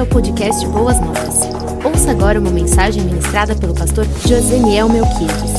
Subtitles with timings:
[0.00, 1.40] bem-vindo ao podcast Boas Novas.
[1.84, 5.52] Ouça agora uma mensagem ministrada pelo pastor Joseniel Melquides.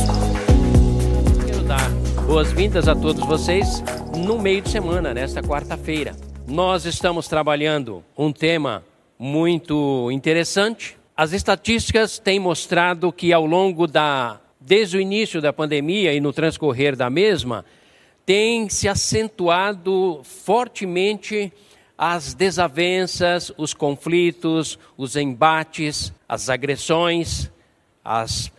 [1.46, 1.90] Quero dar
[2.26, 3.84] boas-vindas a todos vocês
[4.18, 6.16] no meio de semana, nesta quarta-feira.
[6.48, 8.84] Nós estamos trabalhando um tema
[9.20, 10.98] muito interessante.
[11.16, 16.32] As estatísticas têm mostrado que ao longo da desde o início da pandemia e no
[16.32, 17.66] transcorrer da mesma,
[18.26, 21.52] tem se acentuado fortemente
[22.04, 27.52] as desavenças, os conflitos, os embates, as agressões,
[28.04, 28.52] as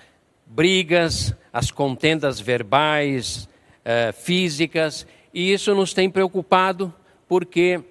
[0.46, 3.48] brigas, as contendas verbais,
[3.84, 5.04] eh, físicas,
[5.34, 6.94] e isso nos tem preocupado
[7.26, 7.82] porque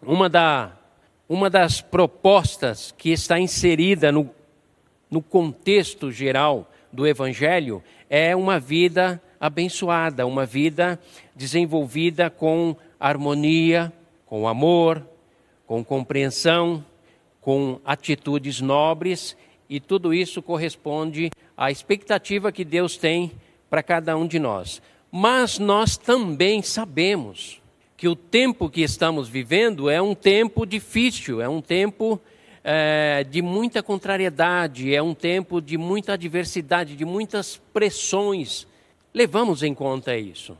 [0.00, 0.70] uma, da,
[1.28, 4.30] uma das propostas que está inserida no,
[5.10, 10.96] no contexto geral do Evangelho é uma vida abençoada, uma vida
[11.34, 13.92] desenvolvida com harmonia,
[14.30, 15.04] com amor,
[15.66, 16.84] com compreensão,
[17.40, 19.36] com atitudes nobres,
[19.68, 23.32] e tudo isso corresponde à expectativa que Deus tem
[23.68, 24.80] para cada um de nós.
[25.10, 27.60] Mas nós também sabemos
[27.96, 32.20] que o tempo que estamos vivendo é um tempo difícil, é um tempo
[32.62, 38.64] é, de muita contrariedade, é um tempo de muita adversidade, de muitas pressões.
[39.12, 40.56] Levamos em conta isso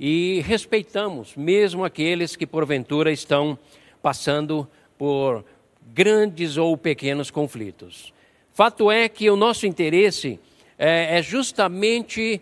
[0.00, 3.58] e respeitamos mesmo aqueles que porventura estão
[4.00, 5.44] passando por
[5.92, 8.10] grandes ou pequenos conflitos.
[8.54, 10.40] Fato é que o nosso interesse
[10.78, 12.40] é, é justamente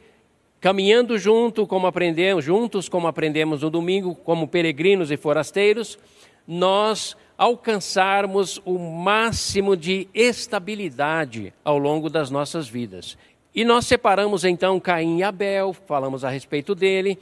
[0.61, 5.99] caminhando junto, como aprendemos, juntos, como aprendemos no domingo, como peregrinos e forasteiros,
[6.47, 13.19] nós alcançarmos o máximo de estabilidade ao longo das nossas vidas.
[13.53, 17.19] E nós separamos então Caim e Abel, falamos a respeito dele,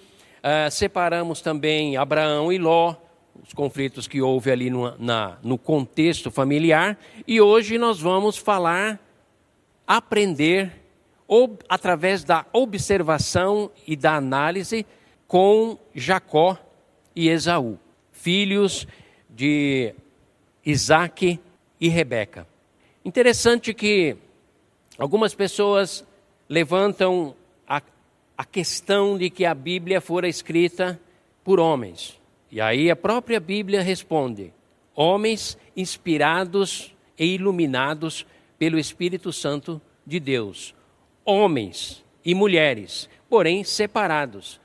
[0.46, 2.94] Uh, separamos também Abraão e Ló,
[3.42, 6.96] os conflitos que houve ali no, na, no contexto familiar.
[7.26, 9.00] E hoje nós vamos falar,
[9.84, 10.70] aprender,
[11.26, 14.86] ob, através da observação e da análise,
[15.26, 16.56] com Jacó
[17.16, 17.76] e Esaú,
[18.12, 18.86] filhos
[19.28, 19.92] de
[20.64, 21.40] Isaac
[21.80, 22.46] e Rebeca.
[23.04, 24.16] Interessante que
[24.96, 26.06] algumas pessoas
[26.48, 27.34] levantam
[28.36, 31.00] a questão de que a Bíblia fora escrita
[31.42, 32.20] por homens.
[32.50, 34.52] E aí a própria Bíblia responde:
[34.94, 38.26] homens inspirados e iluminados
[38.58, 40.74] pelo Espírito Santo de Deus.
[41.24, 44.60] Homens e mulheres, porém separados.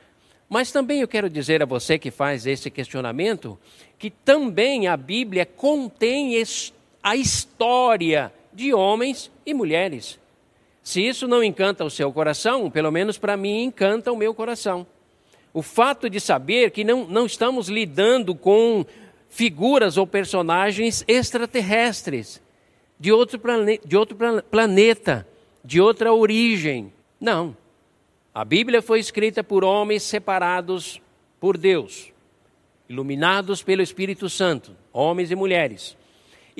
[0.49, 3.57] Mas também eu quero dizer a você que faz esse questionamento
[3.97, 6.33] que também a Bíblia contém
[7.01, 10.19] a história de homens e mulheres
[10.83, 14.85] se isso não encanta o seu coração, pelo menos para mim encanta o meu coração.
[15.53, 18.85] O fato de saber que não, não estamos lidando com
[19.29, 22.41] figuras ou personagens extraterrestres,
[22.99, 24.17] de outro, plane, de outro
[24.49, 25.27] planeta,
[25.63, 26.91] de outra origem.
[27.19, 27.55] Não.
[28.33, 31.01] A Bíblia foi escrita por homens separados
[31.39, 32.11] por Deus,
[32.87, 35.97] iluminados pelo Espírito Santo, homens e mulheres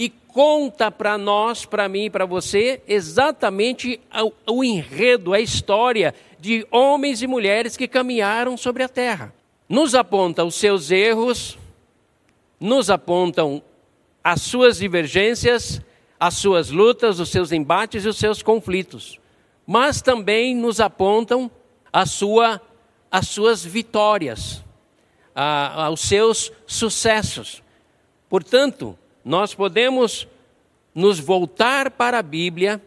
[0.01, 4.01] e conta para nós, para mim e para você, exatamente
[4.47, 9.31] o, enredo, a história de homens e mulheres que caminharam sobre a terra.
[9.69, 11.55] Nos aponta os seus erros,
[12.59, 13.61] nos apontam
[14.23, 15.79] as suas divergências,
[16.19, 19.19] as suas lutas, os seus embates e os seus conflitos,
[19.67, 21.49] mas também nos apontam
[21.93, 22.59] a sua,
[23.11, 24.63] as suas vitórias,
[25.35, 27.61] a, a, os seus sucessos.
[28.27, 30.27] Portanto, nós podemos
[30.93, 32.81] nos voltar para a Bíblia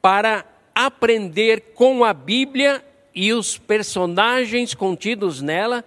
[0.00, 0.44] para
[0.74, 2.84] aprender com a Bíblia
[3.14, 5.84] e os personagens contidos nela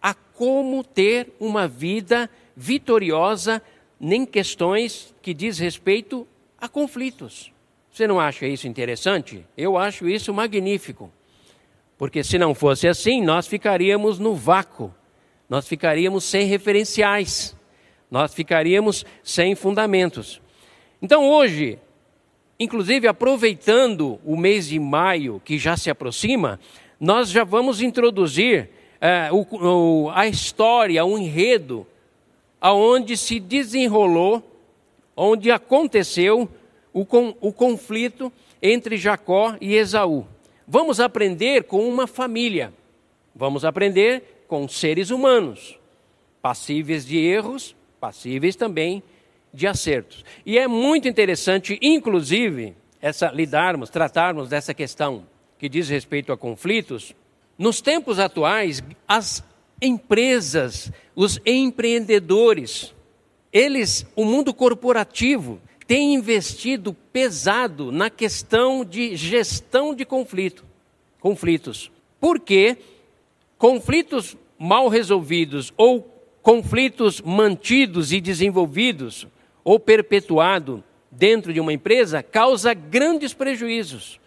[0.00, 3.62] a como ter uma vida vitoriosa
[4.00, 6.26] em questões que diz respeito
[6.58, 7.52] a conflitos.
[7.90, 9.44] Você não acha isso interessante?
[9.56, 11.10] Eu acho isso magnífico.
[11.98, 14.94] Porque se não fosse assim, nós ficaríamos no vácuo,
[15.48, 17.56] nós ficaríamos sem referenciais
[18.10, 20.40] nós ficaríamos sem fundamentos.
[21.00, 21.78] Então hoje,
[22.58, 26.58] inclusive aproveitando o mês de maio que já se aproxima,
[26.98, 28.70] nós já vamos introduzir
[29.00, 29.46] é, o,
[30.06, 31.86] o, a história, o enredo,
[32.60, 34.42] aonde se desenrolou,
[35.16, 36.48] onde aconteceu
[36.92, 37.06] o,
[37.40, 38.32] o conflito
[38.62, 40.26] entre Jacó e Esaú.
[40.66, 42.72] Vamos aprender com uma família,
[43.34, 45.78] vamos aprender com seres humanos,
[46.40, 47.76] passíveis de erros,
[48.06, 49.02] passíveis também
[49.52, 50.24] de acertos.
[50.44, 55.26] E é muito interessante, inclusive, essa lidarmos, tratarmos dessa questão
[55.58, 57.14] que diz respeito a conflitos.
[57.58, 59.42] Nos tempos atuais, as
[59.82, 62.94] empresas, os empreendedores
[63.52, 70.64] eles, o mundo corporativo, tem investido pesado na questão de gestão de conflito,
[71.18, 71.90] conflitos.
[72.20, 72.76] Porque
[73.56, 76.15] conflitos mal resolvidos ou
[76.46, 79.26] conflitos mantidos e desenvolvidos
[79.64, 84.20] ou perpetuado dentro de uma empresa causa grandes prejuízos.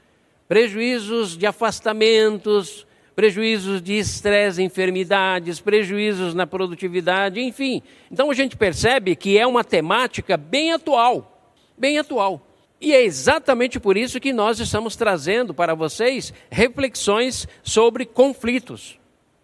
[0.45, 2.85] Prejuízos de afastamentos,
[3.15, 7.81] prejuízos de estresse, enfermidades, prejuízos na produtividade, enfim.
[8.11, 12.45] Então a gente percebe que é uma temática bem atual, bem atual.
[12.81, 18.98] E é exatamente por isso que nós estamos trazendo para vocês reflexões sobre conflitos.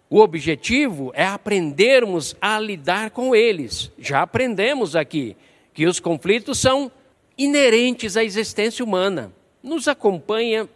[0.10, 3.92] O objetivo é aprendermos a lidar com eles.
[3.98, 5.36] Já aprendemos aqui
[5.74, 6.92] que os conflitos são
[7.38, 9.34] inerentes à existência humana.
[9.64, 10.70] Nos acompanha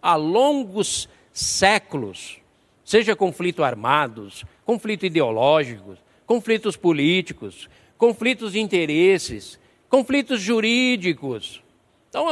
[0.00, 2.38] há longos séculos,
[2.84, 7.68] seja conflito armados, conflito ideológicos, conflitos políticos,
[7.98, 9.58] conflitos de interesses,
[9.90, 11.62] conflitos jurídicos.
[12.08, 12.26] Então,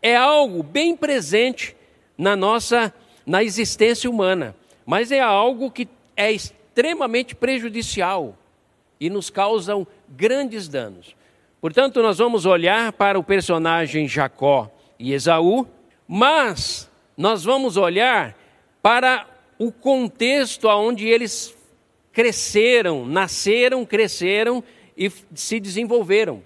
[0.00, 1.76] é algo bem presente
[2.16, 2.94] na nossa
[3.26, 4.56] na existência humana
[4.86, 8.38] mas é algo que é extremamente prejudicial
[9.00, 11.16] e nos causam grandes danos.
[11.60, 15.66] Portanto, nós vamos olhar para o personagem Jacó e Esaú,
[16.06, 18.36] mas nós vamos olhar
[18.80, 19.26] para
[19.58, 21.56] o contexto onde eles
[22.12, 24.62] cresceram, nasceram, cresceram
[24.96, 26.42] e se desenvolveram.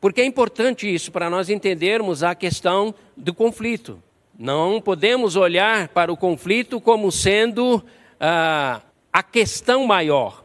[0.00, 4.02] Porque é importante isso para nós entendermos a questão do conflito.
[4.40, 7.84] Não podemos olhar para o conflito como sendo
[8.18, 8.80] ah,
[9.12, 10.42] a questão maior.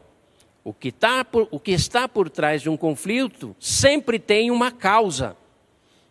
[0.62, 4.70] O que, tá por, o que está por trás de um conflito sempre tem uma
[4.70, 5.34] causa.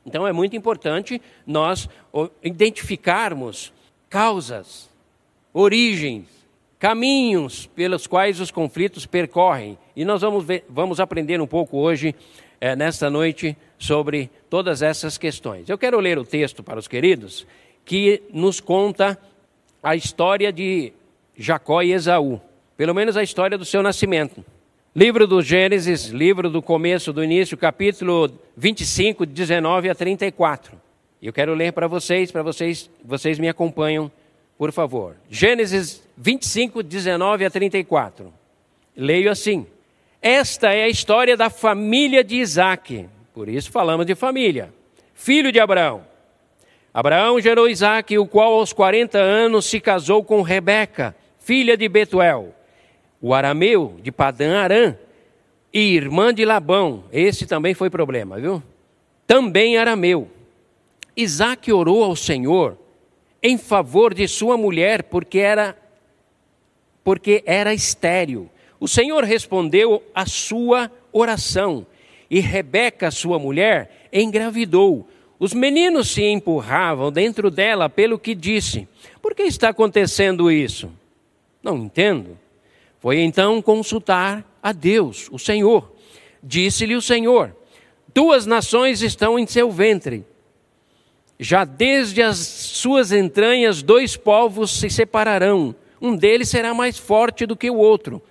[0.04, 1.88] Então é muito importante nós
[2.42, 3.72] identificarmos
[4.10, 4.90] causas,
[5.54, 6.26] origens,
[6.80, 9.78] caminhos pelos quais os conflitos percorrem.
[9.96, 12.16] E nós vamos, ver, vamos aprender um pouco hoje,
[12.60, 15.70] é, nesta noite, sobre todas essas questões.
[15.70, 17.46] Eu quero ler o texto para os queridos
[17.86, 19.18] que nos conta
[19.82, 20.92] a história de
[21.38, 22.42] Jacó e Esaú,
[22.76, 24.44] pelo menos a história do seu nascimento.
[24.96, 30.76] Livro do Gênesis, livro do começo, do início, capítulo 25, 19 a 34.
[31.22, 34.12] Eu quero ler para vocês, para vocês, vocês me acompanham,
[34.58, 35.16] por favor.
[35.30, 38.34] Gênesis 25, 19 a 34.
[38.96, 39.68] Leio assim:
[40.22, 44.74] Esta é a história da família de Isaac, por isso falamos de família,
[45.14, 46.15] filho de Abraão.
[46.96, 52.56] Abraão gerou Isaac, o qual aos 40 anos se casou com Rebeca, filha de Betuel,
[53.22, 54.96] o arameu de Padã Arã,
[55.74, 57.04] e irmã de Labão.
[57.12, 58.64] Esse também foi problema, viu?
[59.28, 60.30] Também arameu.
[61.18, 62.78] Isaac orou ao Senhor
[63.44, 65.78] em favor de sua mulher, porque era
[67.04, 68.50] porque era estéril.
[68.80, 71.86] O Senhor respondeu a sua oração,
[72.32, 75.06] e Rebeca, sua mulher, engravidou
[75.40, 78.88] os meninos se empurravam dentro dela pelo que disse:
[79.22, 80.92] Por que está acontecendo isso?
[81.62, 82.38] Não entendo.
[83.00, 85.92] Foi então consultar a Deus, o Senhor.
[86.42, 87.56] Disse-lhe o Senhor:
[88.14, 90.26] Duas nações estão em seu ventre.
[91.38, 95.76] Já desde as suas entranhas, dois povos se separarão.
[96.02, 98.22] Um deles será mais forte do que o outro,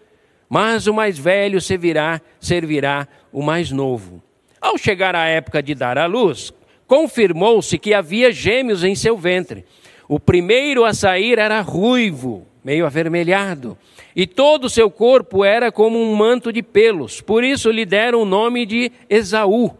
[0.49, 4.23] mas o mais velho servirá, servirá o mais novo.
[4.61, 6.53] Ao chegar a época de dar à luz,
[6.87, 9.65] confirmou-se que havia gêmeos em seu ventre.
[10.09, 13.77] O primeiro a sair era ruivo, meio avermelhado,
[14.15, 18.23] e todo o seu corpo era como um manto de pelos, por isso lhe deram
[18.23, 19.73] o nome de Esaú.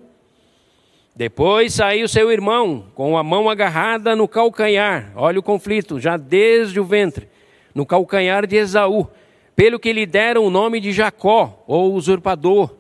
[1.15, 6.81] Depois saiu seu irmão, com a mão agarrada no calcanhar, olha o conflito, já desde
[6.81, 7.29] o ventre,
[7.75, 9.07] no calcanhar de Esaú,
[9.55, 12.75] pelo que lhe deram o nome de Jacó, ou usurpador,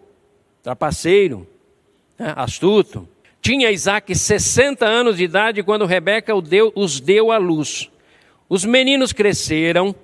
[0.62, 1.47] trapaceiro,
[2.19, 3.09] né, astuto.
[3.44, 7.90] Tinha Isaac 60 anos de idade quando Rebeca os deu à luz.
[8.48, 9.94] Os meninos cresceram,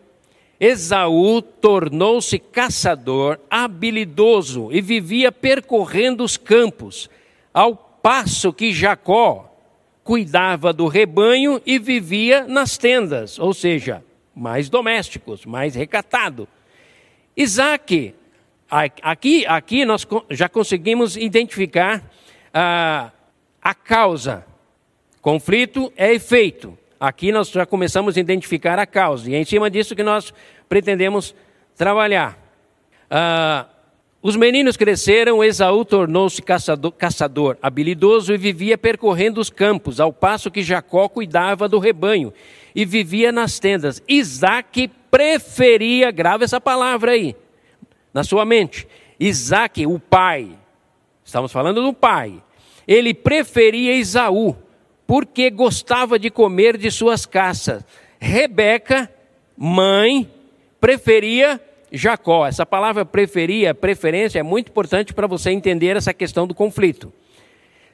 [0.60, 7.08] Esaú tornou-se caçador habilidoso e vivia percorrendo os campos,
[7.54, 9.50] ao passo que Jacó
[10.04, 14.04] cuidava do rebanho e vivia nas tendas, ou seja,
[14.34, 16.46] mais domésticos, mais recatado.
[17.34, 18.14] Isaac,
[19.00, 22.04] aqui, aqui nós já conseguimos identificar
[22.52, 23.10] ah,
[23.62, 24.44] a causa.
[25.20, 26.76] Conflito é efeito.
[26.98, 30.34] Aqui nós já começamos a identificar a causa, e é em cima disso que nós
[30.68, 31.34] pretendemos
[31.74, 32.38] trabalhar.
[33.10, 33.66] Ah,
[34.22, 40.50] os meninos cresceram, Esaú tornou-se caçador, caçador, habilidoso e vivia percorrendo os campos, ao passo
[40.50, 42.30] que Jacó cuidava do rebanho
[42.74, 44.02] e vivia nas tendas.
[44.06, 47.34] Isaac preferia, grave essa palavra aí,
[48.12, 48.86] na sua mente.
[49.18, 50.50] Isaac, o pai,
[51.24, 52.42] estamos falando do pai,
[52.90, 54.56] ele preferia Esaú,
[55.06, 57.84] porque gostava de comer de suas caças.
[58.18, 59.08] Rebeca,
[59.56, 60.28] mãe,
[60.80, 61.60] preferia
[61.92, 62.44] Jacó.
[62.48, 67.12] Essa palavra preferia, preferência, é muito importante para você entender essa questão do conflito.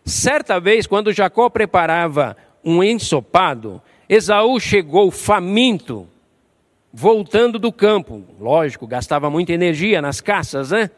[0.03, 2.35] Certa vez, quando Jacó preparava
[2.65, 6.09] um ensopado, Esaú chegou faminto,
[6.91, 8.25] voltando do campo.
[8.41, 10.91] Lógico, gastava muita energia nas caças, né?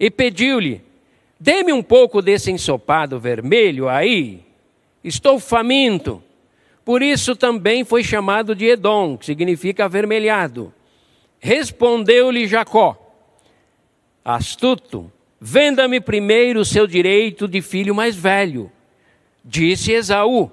[0.00, 0.80] E pediu-lhe:
[1.44, 4.44] Dê-me um pouco desse ensopado vermelho aí.
[5.02, 6.22] Estou faminto.
[6.84, 10.72] Por isso também foi chamado de Edom, que significa avermelhado.
[11.40, 12.96] Respondeu-lhe Jacó:
[14.24, 18.70] Astuto, venda-me primeiro o seu direito de filho mais velho.
[19.44, 20.48] Disse Esaú: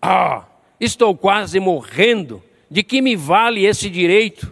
[0.00, 0.46] Ah,
[0.80, 2.42] estou quase morrendo.
[2.70, 4.50] De que me vale esse direito?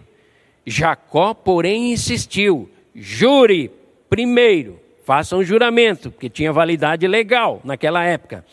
[0.67, 3.71] Jacó, porém, insistiu: Jure
[4.11, 8.45] primeiro, faça um juramento, porque tinha validade legal naquela época.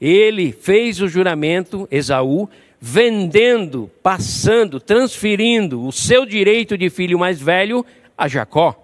[0.00, 2.48] Ele fez o juramento, Esaú,
[2.80, 7.84] vendendo, passando, transferindo o seu direito de filho mais velho
[8.16, 8.74] a Jacó.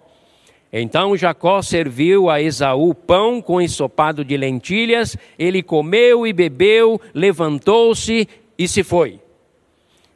[0.71, 8.29] Então Jacó serviu a Esaú pão com ensopado de lentilhas, ele comeu e bebeu, levantou-se
[8.59, 9.19] e se foi.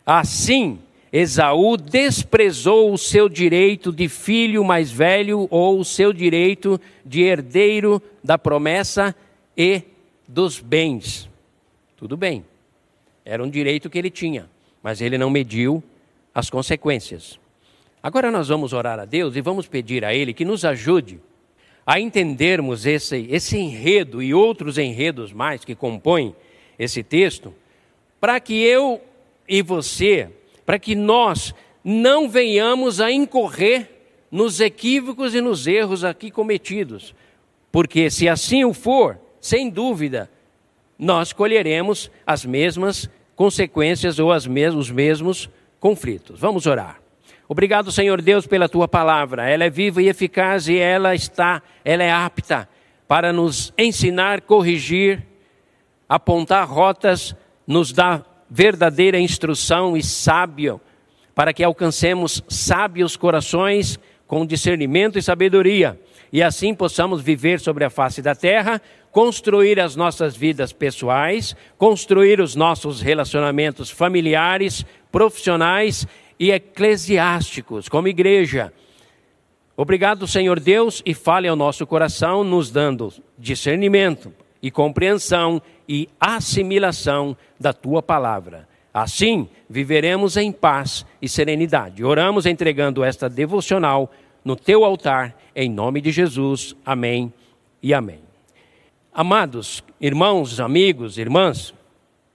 [0.05, 0.79] Assim,
[1.13, 8.03] Esaú desprezou o seu direito de filho mais velho ou o seu direito de herdeiro
[8.23, 9.15] da promessa
[9.57, 9.83] e
[10.27, 11.29] dos bens.
[11.97, 12.45] Tudo bem.
[13.25, 14.49] Era um direito que ele tinha,
[14.83, 15.83] mas ele não mediu
[16.35, 17.39] as consequências.
[18.03, 21.21] Agora nós vamos orar a Deus e vamos pedir a Ele que nos ajude
[21.85, 26.37] a entendermos esse, esse enredo e outros enredos mais que compõem
[26.79, 27.53] esse texto,
[28.21, 29.01] para que eu
[29.49, 30.29] e você,
[30.69, 33.89] para que nós não venhamos a incorrer
[34.31, 37.15] nos equívocos e nos erros aqui cometidos.
[37.73, 40.31] Porque se assim o for, sem dúvida,
[40.99, 45.49] nós colheremos as mesmas consequências ou as mes os mesmos
[45.81, 46.39] conflitos.
[46.39, 47.01] Vamos orar.
[47.49, 49.49] Obrigado, Senhor Deus, pela tua palavra.
[49.49, 52.69] Ela é viva e eficaz e ela está, ela é apta
[53.09, 55.27] para nos ensinar, corrigir,
[56.07, 57.35] apontar rotas,
[57.67, 60.81] nos dar verdadeira instrução e sábio,
[61.35, 65.99] para que alcancemos sábios corações com discernimento e sabedoria,
[66.33, 72.41] e assim possamos viver sobre a face da terra construir as nossas vidas pessoais, construir
[72.41, 76.07] os nossos relacionamentos familiares, profissionais
[76.39, 78.73] e eclesiásticos, como igreja.
[79.77, 87.37] Obrigado, Senhor Deus, e fale ao nosso coração, nos dando discernimento e compreensão e assimilação
[87.59, 88.69] da tua palavra.
[88.93, 92.05] Assim, viveremos em paz e serenidade.
[92.05, 94.11] Oramos entregando esta devocional
[94.45, 96.75] no teu altar, em nome de Jesus.
[96.85, 97.33] Amém
[97.83, 98.21] e amém.
[99.13, 101.75] Amados irmãos, amigos, irmãs,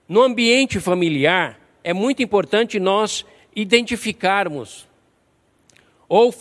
[0.08, 4.86] no ambiente familiar é muito importante nós identificarmos
[6.08, 6.32] ou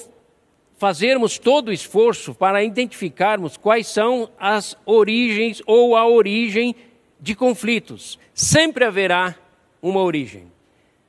[0.84, 6.76] fazermos todo o esforço para identificarmos quais são as origens ou a origem
[7.22, 8.20] de conflitos.
[8.34, 9.34] Sempre haverá
[9.82, 10.52] uma origem,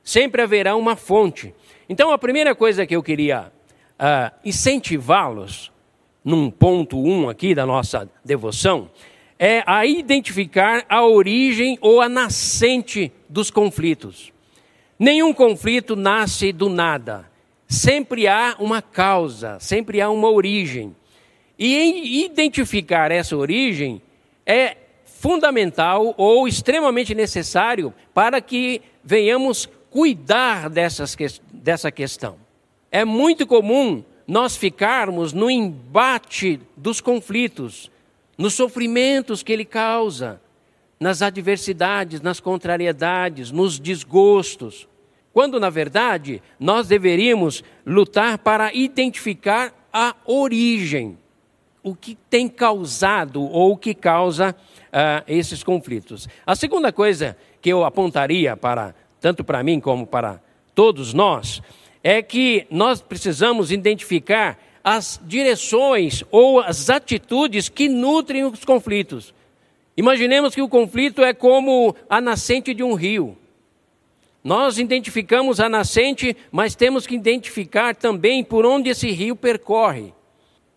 [0.01, 1.53] sempre haverá uma fonte.
[1.89, 3.51] Então, a primeira coisa que eu queria
[3.99, 5.73] uh, incentivá-los,
[6.23, 8.89] num ponto 1 um aqui da nossa devoção,
[9.37, 14.31] é a identificar a origem ou a nascente dos conflitos.
[14.97, 17.34] Nenhum conflito nasce do nada.
[17.67, 20.95] Sempre há uma causa, sempre há uma origem.
[21.57, 24.01] E identificar essa origem
[24.45, 31.15] é fundamental ou extremamente necessário para que venhamos cuidar dessas,
[31.51, 32.37] dessa questão.
[32.91, 37.89] É muito comum nós ficarmos no embate dos conflitos,
[38.37, 40.41] nos sofrimentos que ele causa,
[40.99, 44.87] nas adversidades, nas contrariedades, nos desgostos.
[45.35, 51.17] Quando, na verdade, nós deveríamos lutar para identificar a origem,
[51.83, 56.29] o que tem causado ou o que causa uh, esses conflitos.
[56.45, 60.39] A segunda coisa que eu apontaria para, tanto para mim como para
[60.73, 61.61] todos nós,
[62.01, 69.33] é que nós precisamos identificar as direções ou as atitudes que nutrem os conflitos.
[69.97, 73.37] Imaginemos que o conflito é como a nascente de um rio.
[74.45, 80.13] Nós identificamos a nascente, mas temos que identificar também por onde esse rio percorre.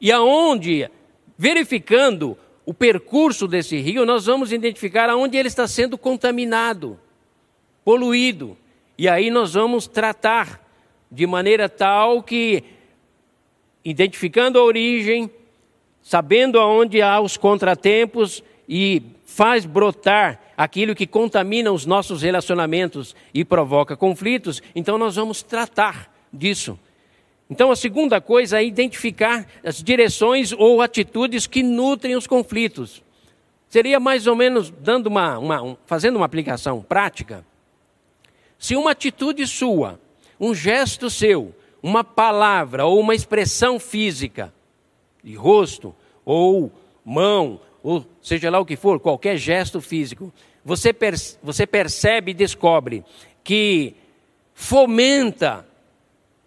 [0.01, 0.91] E aonde,
[1.37, 2.35] verificando
[2.65, 6.99] o percurso desse rio, nós vamos identificar aonde ele está sendo contaminado,
[7.85, 8.57] poluído.
[8.97, 10.67] E aí nós vamos tratar
[11.13, 12.65] de maneira tal que
[13.85, 15.31] identificando a origem,
[16.01, 23.45] sabendo aonde há os contratempos e faz brotar aquilo que contamina os nossos relacionamentos e
[23.45, 26.77] provoca conflitos, então nós vamos tratar disso.
[27.49, 33.05] Então a segunda coisa é identificar as direções ou atitudes que nutrem os conflitos.
[33.69, 37.47] Seria mais ou menos dando uma, uma um, fazendo uma aplicação prática.
[38.59, 40.01] Se uma atitude sua,
[40.41, 44.53] um gesto seu, uma palavra ou uma expressão física,
[45.23, 46.73] de rosto ou
[47.05, 50.33] mão, ou seja lá o que for, qualquer gesto físico,
[50.69, 50.95] você,
[51.43, 53.03] você percebe e descobre
[53.43, 53.95] que
[54.53, 55.67] fomenta,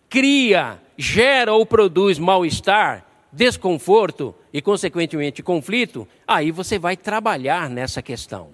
[0.07, 8.49] cria, gera ou produz mal-estar, desconforto e, consequentemente, conflito, aí você vai trabalhar nessa questão.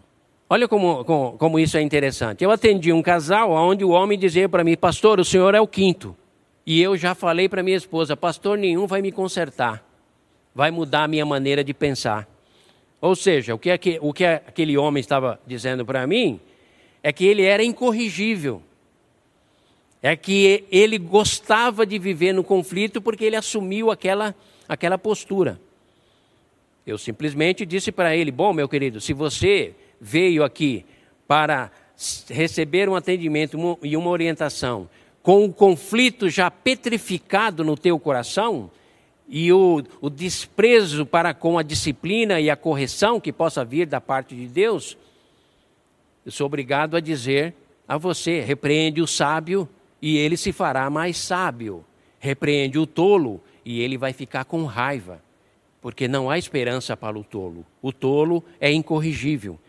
[0.50, 2.46] Olha como, como, como isso é interessante.
[2.46, 5.68] Eu atendi um casal onde o homem dizia para mim, pastor, o senhor é o
[5.68, 6.16] quinto.
[6.66, 9.84] E eu já falei para minha esposa, pastor nenhum vai me consertar,
[10.56, 12.26] vai mudar a minha maneira de pensar.
[13.00, 13.70] Ou seja, o que,
[14.01, 16.39] o que aquele homem estava dizendo para mim
[17.04, 18.62] é que ele era incorrigível.
[20.01, 24.36] É que ele gostava de viver no conflito porque ele assumiu aquela,
[24.68, 25.60] aquela postura.
[26.86, 30.86] Eu simplesmente disse para ele: Bom, meu querido, se você veio aqui
[31.27, 31.72] para
[32.30, 34.89] receber um atendimento e uma orientação
[35.22, 38.72] com o conflito já petrificado no teu coração,
[39.28, 44.00] e o, o desprezo para com a disciplina e a correção que possa vir da
[44.00, 44.98] parte de Deus,
[46.26, 47.54] eu sou obrigado a dizer
[47.88, 49.68] a você: repreende o sábio
[50.02, 51.86] e ele se fará mais sábio.
[52.20, 55.22] Repreende o tolo e ele vai ficar com raiva,
[55.82, 57.66] porque não há esperança para o tolo.
[57.82, 59.60] O tolo é incorrigível.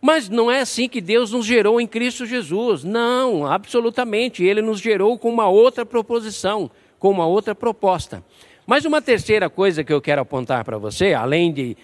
[0.00, 2.84] Mas não é assim que Deus nos gerou em Cristo Jesus.
[2.84, 4.44] Não, absolutamente.
[4.44, 8.22] Ele nos gerou com uma outra proposição, com uma outra proposta.
[8.68, 11.74] Mas uma terceira coisa que eu quero apontar para você, além de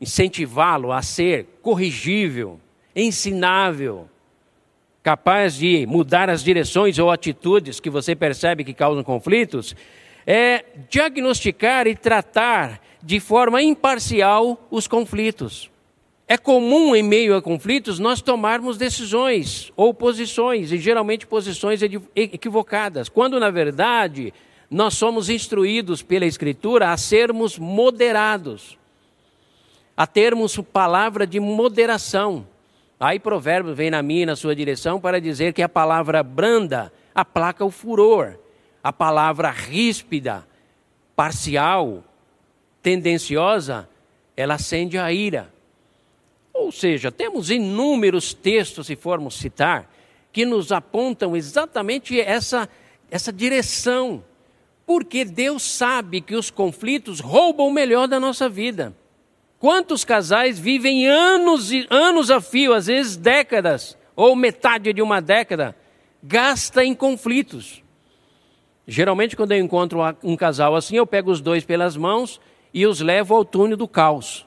[0.00, 2.58] incentivá-lo a ser corrigível,
[2.96, 4.08] ensinável,
[5.02, 9.76] capaz de mudar as direções ou atitudes que você percebe que causam conflitos,
[10.26, 15.70] é diagnosticar e tratar de forma imparcial os conflitos.
[16.26, 21.82] É comum, em meio a conflitos, nós tomarmos decisões ou posições, e geralmente posições
[22.16, 24.32] equivocadas, quando na verdade
[24.72, 28.78] nós somos instruídos pela Escritura a sermos moderados,
[29.94, 32.46] a termos palavra de moderação.
[32.98, 37.62] Aí Provérbios vem na minha na sua direção para dizer que a palavra branda aplaca
[37.62, 38.38] o furor,
[38.82, 40.46] a palavra ríspida,
[41.14, 42.02] parcial,
[42.82, 43.86] tendenciosa,
[44.34, 45.52] ela acende a ira.
[46.50, 49.92] Ou seja, temos inúmeros textos, se formos citar,
[50.32, 52.66] que nos apontam exatamente essa,
[53.10, 54.24] essa direção
[54.92, 58.94] porque Deus sabe que os conflitos roubam o melhor da nossa vida.
[59.58, 65.22] Quantos casais vivem anos e anos a fio, às vezes décadas, ou metade de uma
[65.22, 65.74] década,
[66.22, 67.82] gasta em conflitos.
[68.86, 72.38] Geralmente, quando eu encontro um casal assim, eu pego os dois pelas mãos
[72.74, 74.46] e os levo ao túnel do caos.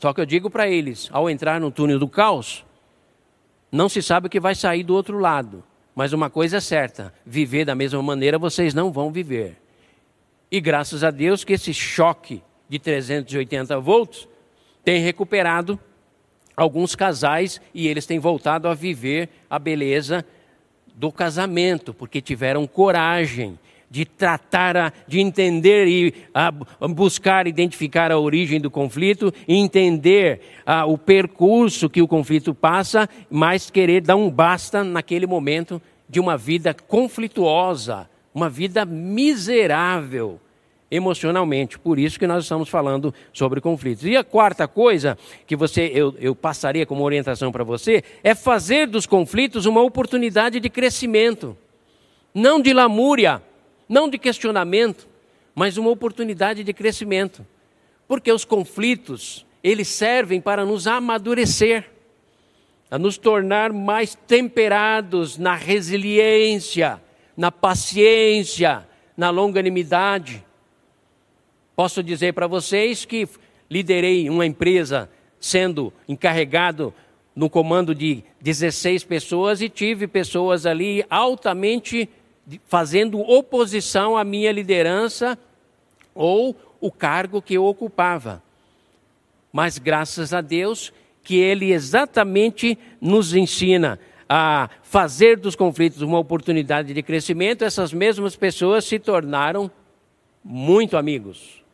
[0.00, 2.64] Só que eu digo para eles: ao entrar no túnel do caos,
[3.70, 5.62] não se sabe o que vai sair do outro lado.
[5.96, 9.56] Mas uma coisa é certa: viver da mesma maneira vocês não vão viver.
[10.50, 14.28] E graças a Deus que esse choque de 380 volts
[14.84, 15.80] tem recuperado
[16.54, 20.24] alguns casais e eles têm voltado a viver a beleza
[20.94, 23.58] do casamento, porque tiveram coragem
[23.96, 26.14] de tratar, de entender e
[26.90, 30.42] buscar identificar a origem do conflito, entender
[30.86, 36.36] o percurso que o conflito passa, mas querer dar um basta naquele momento de uma
[36.36, 40.38] vida conflituosa, uma vida miserável
[40.90, 41.78] emocionalmente.
[41.78, 44.04] Por isso que nós estamos falando sobre conflitos.
[44.04, 48.88] E a quarta coisa que você eu, eu passaria como orientação para você é fazer
[48.88, 51.56] dos conflitos uma oportunidade de crescimento,
[52.34, 53.40] não de lamúria
[53.88, 55.08] não de questionamento,
[55.54, 57.46] mas uma oportunidade de crescimento.
[58.06, 61.90] Porque os conflitos, eles servem para nos amadurecer,
[62.90, 67.00] a nos tornar mais temperados na resiliência,
[67.36, 70.44] na paciência, na longanimidade.
[71.74, 73.28] Posso dizer para vocês que
[73.70, 76.94] liderei uma empresa sendo encarregado
[77.34, 82.08] no comando de 16 pessoas e tive pessoas ali altamente
[82.66, 85.38] fazendo oposição à minha liderança
[86.14, 88.42] ou o cargo que eu ocupava.
[89.52, 96.92] Mas graças a Deus que Ele exatamente nos ensina a fazer dos conflitos uma oportunidade
[96.92, 99.70] de crescimento, essas mesmas pessoas se tornaram
[100.44, 101.64] muito amigos.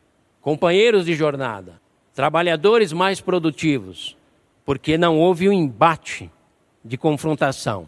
[0.41, 1.79] companheiros de jornada,
[2.13, 4.17] trabalhadores mais produtivos,
[4.65, 6.29] porque não houve um embate
[6.83, 7.87] de confrontação.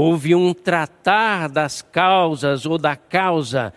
[0.00, 3.74] Houve um tratar das causas ou da causa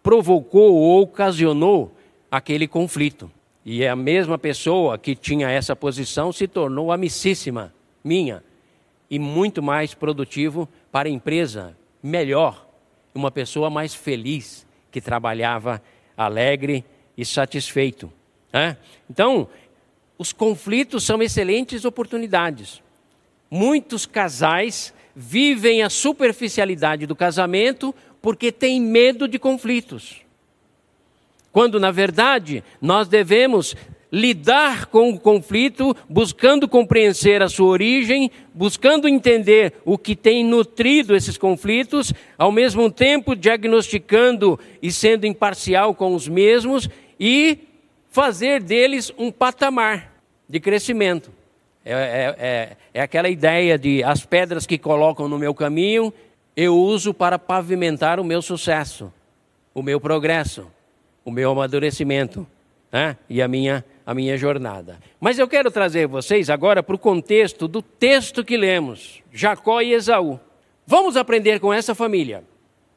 [0.00, 1.92] provocou ou ocasionou
[2.30, 3.28] aquele conflito.
[3.64, 7.74] E a mesma pessoa que tinha essa posição se tornou amicíssima
[8.04, 8.44] minha
[9.10, 12.64] e muito mais produtivo para a empresa, melhor,
[13.12, 15.82] uma pessoa mais feliz que trabalhava
[16.16, 16.84] alegre
[17.18, 18.08] e satisfeito.
[18.52, 18.76] Né?
[19.10, 19.48] Então,
[20.16, 22.80] os conflitos são excelentes oportunidades.
[23.50, 30.20] Muitos casais vivem a superficialidade do casamento porque têm medo de conflitos.
[31.50, 33.74] Quando, na verdade, nós devemos
[34.12, 41.16] lidar com o conflito, buscando compreender a sua origem, buscando entender o que tem nutrido
[41.16, 47.58] esses conflitos, ao mesmo tempo diagnosticando e sendo imparcial com os mesmos e
[48.10, 50.12] fazer deles um patamar
[50.48, 51.35] de crescimento.
[51.88, 56.12] É, é, é, é aquela ideia de as pedras que colocam no meu caminho,
[56.56, 59.12] eu uso para pavimentar o meu sucesso,
[59.72, 60.66] o meu progresso,
[61.24, 62.44] o meu amadurecimento
[62.90, 63.16] né?
[63.30, 64.98] e a minha, a minha jornada.
[65.20, 69.92] Mas eu quero trazer vocês agora para o contexto do texto que lemos, Jacó e
[69.92, 70.40] Esaú.
[70.84, 72.42] Vamos aprender com essa família.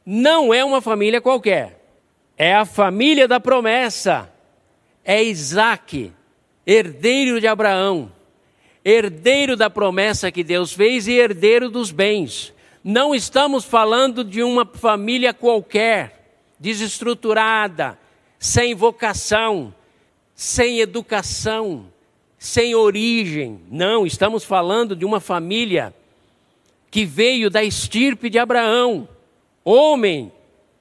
[0.03, 1.79] Não é uma família qualquer,
[2.35, 4.33] é a família da promessa.
[5.05, 6.11] É Isaac,
[6.65, 8.17] herdeiro de Abraão
[8.83, 12.53] herdeiro da promessa que Deus fez e herdeiro dos bens.
[12.83, 17.99] Não estamos falando de uma família qualquer, desestruturada,
[18.37, 19.73] sem vocação,
[20.33, 21.87] sem educação,
[22.37, 23.59] sem origem.
[23.69, 25.93] Não, estamos falando de uma família
[26.89, 29.09] que veio da estirpe de Abraão,
[29.63, 30.31] homem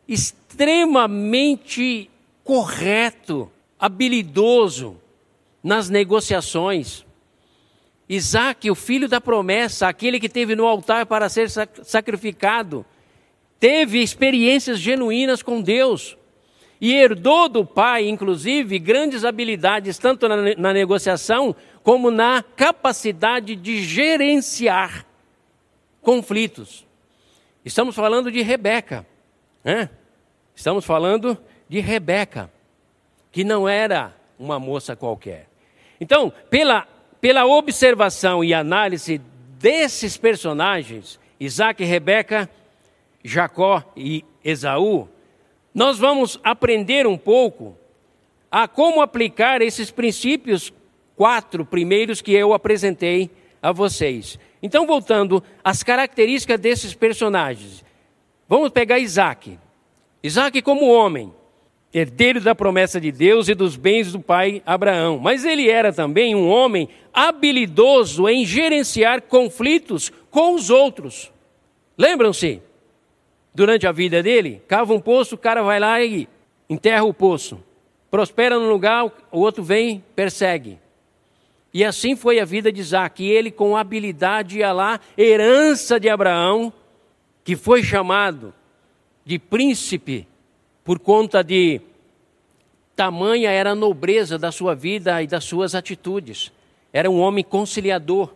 [0.06, 2.08] extremamente
[2.44, 4.96] correto, habilidoso
[5.62, 7.04] nas negociações
[8.08, 12.84] Isaac, o filho da promessa, aquele que teve no altar para ser sacrificado,
[13.60, 16.16] teve experiências genuínas com Deus
[16.80, 23.82] e herdou do pai, inclusive, grandes habilidades, tanto na, na negociação como na capacidade de
[23.82, 25.04] gerenciar
[26.00, 26.86] conflitos.
[27.64, 29.06] Estamos falando de Rebeca,
[29.62, 29.90] né?
[30.54, 31.36] Estamos falando
[31.68, 32.50] de Rebeca,
[33.30, 35.48] que não era uma moça qualquer.
[36.00, 36.86] Então, pela
[37.20, 39.20] pela observação e análise
[39.58, 42.48] desses personagens, Isaac, Rebeca,
[43.24, 45.08] Jacó e Esaú,
[45.74, 47.76] nós vamos aprender um pouco
[48.50, 50.72] a como aplicar esses princípios
[51.14, 54.38] quatro primeiros que eu apresentei a vocês.
[54.62, 57.84] Então, voltando às características desses personagens,
[58.48, 59.58] vamos pegar Isaac.
[60.22, 61.32] Isaac, como homem,
[61.92, 65.18] herdeiro da promessa de Deus e dos bens do pai Abraão.
[65.18, 71.32] Mas ele era também um homem habilidoso em gerenciar conflitos com os outros.
[71.96, 72.62] Lembram-se?
[73.54, 76.28] Durante a vida dele, cava um poço, o cara vai lá e
[76.70, 77.58] enterra o poço.
[78.10, 80.78] Prospera no lugar, o outro vem, persegue.
[81.72, 83.22] E assim foi a vida de Isaac.
[83.22, 86.72] E ele, com habilidade, ia lá, herança de Abraão,
[87.42, 88.54] que foi chamado
[89.24, 90.26] de príncipe
[90.88, 91.82] por conta de
[92.96, 96.50] tamanha era a nobreza da sua vida e das suas atitudes.
[96.90, 98.32] Era um homem conciliador.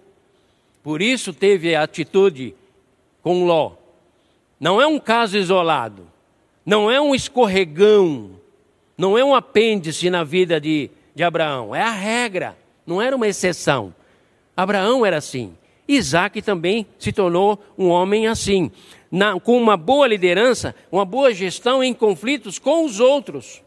[0.82, 2.54] Por isso teve a atitude
[3.22, 3.72] com Ló.
[4.60, 6.06] Não é um caso isolado,
[6.62, 8.32] não é um escorregão,
[8.98, 12.54] não é um apêndice na vida de, de Abraão, é a regra,
[12.86, 13.94] não era uma exceção.
[14.54, 15.56] Abraão era assim.
[15.86, 18.70] Isaac também se tornou um homem assim
[19.10, 23.62] na, com uma boa liderança, uma boa gestão em conflitos com os outros.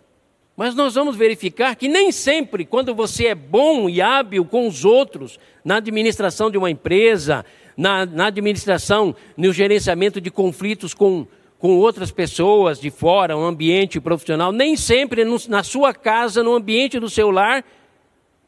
[0.58, 4.86] Mas nós vamos verificar que nem sempre, quando você é bom e hábil com os
[4.86, 11.28] outros, na administração de uma empresa, na, na administração, no gerenciamento de conflitos com,
[11.60, 16.56] com outras pessoas de fora, um ambiente profissional, nem sempre no, na sua casa, no
[16.56, 17.66] ambiente do seu lar,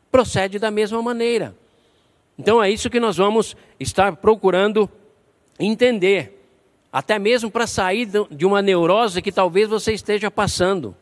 [0.10, 1.54] procede da mesma maneira.
[2.38, 4.90] Então é isso que nós vamos estar procurando
[5.60, 6.38] entender
[6.92, 10.96] até mesmo para sair de uma neurose que talvez você esteja passando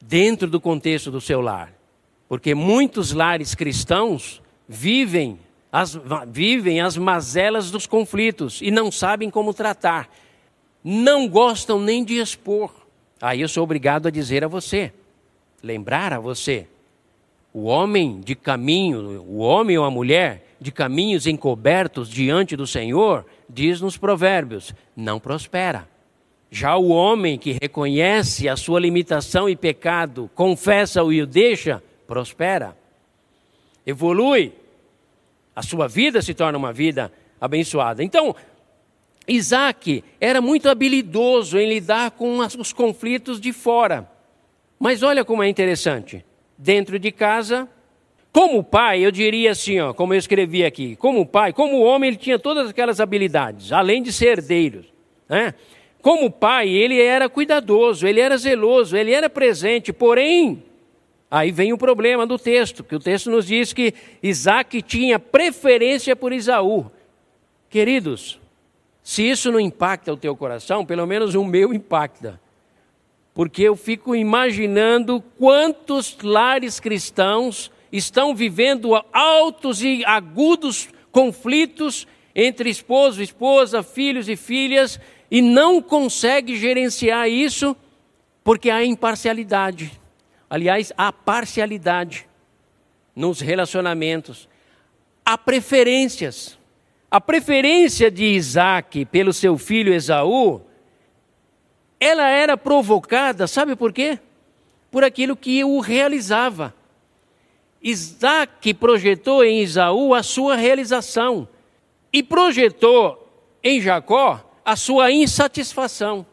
[0.00, 1.72] dentro do contexto do seu lar.
[2.28, 5.38] Porque muitos lares cristãos vivem
[5.72, 10.08] as, vivem as mazelas dos conflitos e não sabem como tratar.
[10.82, 12.70] Não gostam nem de expor.
[13.20, 14.92] Aí eu sou obrigado a dizer a você,
[15.62, 16.66] lembrar a você,
[17.52, 23.26] o homem de caminho, o homem ou a mulher de caminhos encobertos diante do Senhor,
[23.46, 25.86] diz nos Provérbios, não prospera.
[26.50, 32.74] Já o homem que reconhece a sua limitação e pecado, confessa-o e o deixa, prospera,
[33.84, 34.54] evolui,
[35.54, 38.02] a sua vida se torna uma vida abençoada.
[38.02, 38.34] Então,
[39.28, 44.10] Isaac era muito habilidoso em lidar com os conflitos de fora.
[44.80, 46.24] Mas olha como é interessante.
[46.56, 47.68] Dentro de casa,
[48.34, 52.16] como pai, eu diria assim, ó, como eu escrevi aqui, como pai, como homem, ele
[52.16, 54.84] tinha todas aquelas habilidades, além de ser herdeiro.
[55.28, 55.54] Né?
[56.02, 60.64] Como pai, ele era cuidadoso, ele era zeloso, ele era presente, porém,
[61.30, 66.16] aí vem o problema do texto, que o texto nos diz que Isaac tinha preferência
[66.16, 66.90] por Isaú.
[67.70, 68.40] Queridos,
[69.00, 72.40] se isso não impacta o teu coração, pelo menos o meu impacta.
[73.32, 83.22] Porque eu fico imaginando quantos lares cristãos estão vivendo altos e agudos conflitos entre esposo,
[83.22, 84.98] esposa, filhos e filhas
[85.30, 87.76] e não consegue gerenciar isso
[88.42, 89.92] porque há imparcialidade.
[90.50, 92.26] Aliás, há parcialidade
[93.14, 94.48] nos relacionamentos.
[95.24, 96.58] Há preferências.
[97.08, 100.60] A preferência de Isaac pelo seu filho Esaú,
[102.00, 104.18] ela era provocada, sabe por quê?
[104.90, 106.74] Por aquilo que o realizava.
[107.84, 111.46] Isaac projetou em Esaú a sua realização
[112.10, 113.28] e projetou
[113.62, 116.24] em Jacó a sua insatisfação.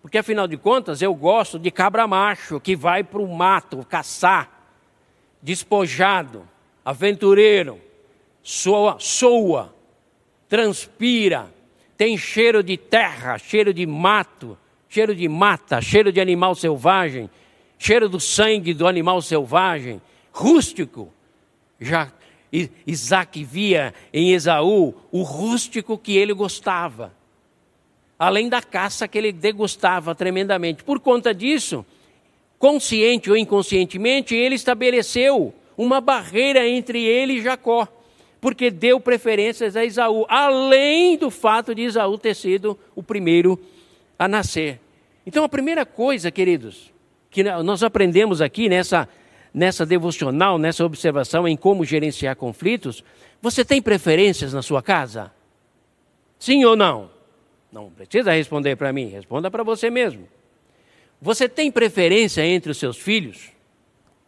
[0.00, 4.50] Porque afinal de contas, eu gosto de cabra macho que vai para o mato caçar,
[5.42, 6.48] despojado,
[6.82, 7.78] aventureiro,
[8.42, 9.74] soa, soa,
[10.48, 11.52] transpira,
[11.98, 14.58] tem cheiro de terra, cheiro de mato,
[14.88, 17.30] cheiro de mata, cheiro de animal selvagem,
[17.78, 20.00] cheiro do sangue do animal selvagem,
[20.32, 21.12] rústico.
[21.80, 22.10] Já
[22.86, 27.12] Isaac via em Esaú o rústico que ele gostava,
[28.18, 30.84] além da caça que ele degustava tremendamente.
[30.84, 31.84] Por conta disso,
[32.58, 37.88] consciente ou inconscientemente, ele estabeleceu uma barreira entre ele e Jacó
[38.42, 43.56] porque deu preferências a Isaú, além do fato de Isaú ter sido o primeiro
[44.18, 44.80] a nascer.
[45.24, 46.92] Então, a primeira coisa, queridos,
[47.30, 49.08] que nós aprendemos aqui nessa,
[49.52, 53.04] nessa devocional, nessa observação em como gerenciar conflitos,
[53.40, 55.32] você tem preferências na sua casa?
[56.38, 57.10] Sim ou não?
[57.70, 60.28] Não precisa responder para mim, responda para você mesmo.
[61.20, 63.50] Você tem preferência entre os seus filhos?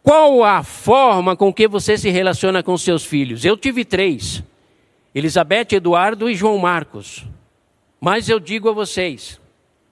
[0.01, 3.43] Qual a forma com que você se relaciona com seus filhos?
[3.43, 4.43] Eu tive três:
[5.13, 7.25] Elizabeth, Eduardo e João Marcos.
[7.99, 9.41] Mas eu digo a vocês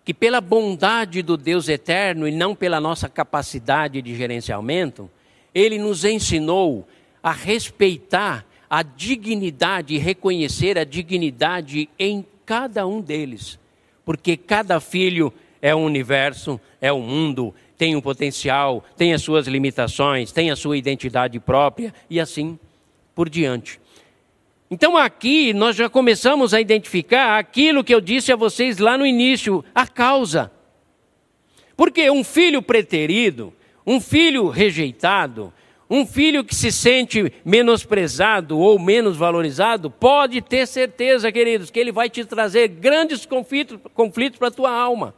[0.05, 5.09] que, pela bondade do Deus eterno e não pela nossa capacidade de gerenciamento,
[5.53, 6.87] Ele nos ensinou
[7.21, 13.59] a respeitar a dignidade reconhecer a dignidade em cada um deles.
[14.03, 19.47] Porque cada filho é um universo, é um mundo, tem um potencial, tem as suas
[19.47, 22.57] limitações, tem a sua identidade própria e assim
[23.13, 23.79] por diante.
[24.71, 29.05] Então aqui nós já começamos a identificar aquilo que eu disse a vocês lá no
[29.05, 30.51] início, a causa.
[31.77, 33.53] Porque um filho preterido,
[33.85, 35.53] um filho rejeitado,
[35.89, 41.91] um filho que se sente menosprezado ou menos valorizado, pode ter certeza, queridos, que ele
[41.91, 45.13] vai te trazer grandes conflitos, conflitos para a tua alma.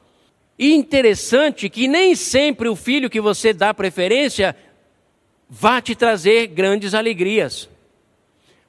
[0.57, 4.55] E interessante que nem sempre o filho que você dá preferência
[5.49, 7.69] vai te trazer grandes alegrias.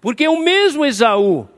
[0.01, 1.49] Porque o mesmo Esaú,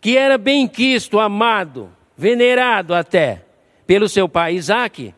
[0.00, 3.44] que era bem quisto, amado, venerado até
[3.86, 5.14] pelo seu pai Isaac,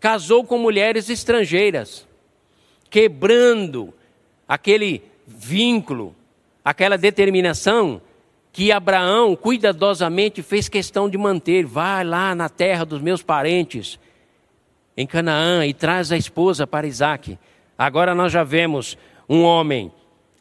[0.00, 2.08] casou com mulheres estrangeiras,
[2.88, 3.92] quebrando
[4.48, 6.16] aquele vínculo,
[6.64, 8.00] aquela determinação
[8.52, 11.64] que Abraão cuidadosamente fez questão de manter.
[11.64, 13.98] Vai lá na terra dos meus parentes,
[14.96, 17.38] em Canaã, e traz a esposa para Isaac.
[17.78, 19.92] Agora nós já vemos um homem,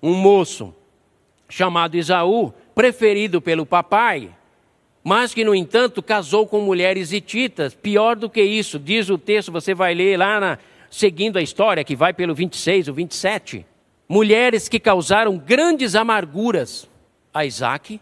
[0.01, 0.73] um moço,
[1.47, 4.31] chamado Isaú, preferido pelo papai,
[5.03, 7.73] mas que, no entanto, casou com mulheres hititas.
[7.73, 10.59] Pior do que isso, diz o texto, você vai ler lá na,
[10.89, 13.65] seguindo a história, que vai pelo 26 ou 27.
[14.07, 16.89] Mulheres que causaram grandes amarguras
[17.33, 17.99] a Isaac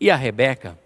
[0.00, 0.78] e a Rebeca.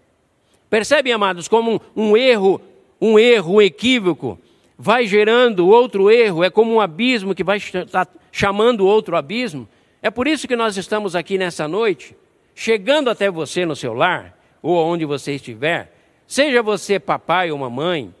[0.69, 2.61] Percebem, amados, como um, um erro,
[2.99, 4.39] um erro, um equívoco,
[4.77, 7.59] vai gerando outro erro, é como um abismo que vai
[7.91, 9.67] tá chamando outro abismo.
[10.01, 12.15] É por isso que nós estamos aqui nessa noite,
[12.55, 15.93] chegando até você no seu lar, ou onde você estiver,
[16.25, 18.11] seja você papai ou mamãe,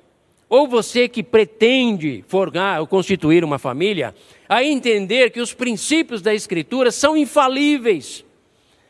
[0.49, 4.13] ou você que pretende formar ou constituir uma família,
[4.47, 8.23] a entender que os princípios da Escritura são infalíveis.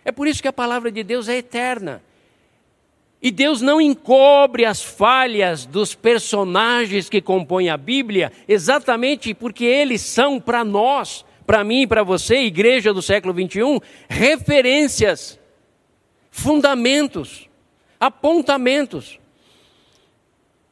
[0.03, 2.03] É por isso que a palavra de Deus é eterna.
[3.21, 10.01] E Deus não encobre as falhas dos personagens que compõem a Bíblia, exatamente porque eles
[10.01, 15.39] são para nós, para mim e para você, igreja do século 21, referências,
[16.33, 17.47] fundamentos,
[17.99, 19.19] apontamentos.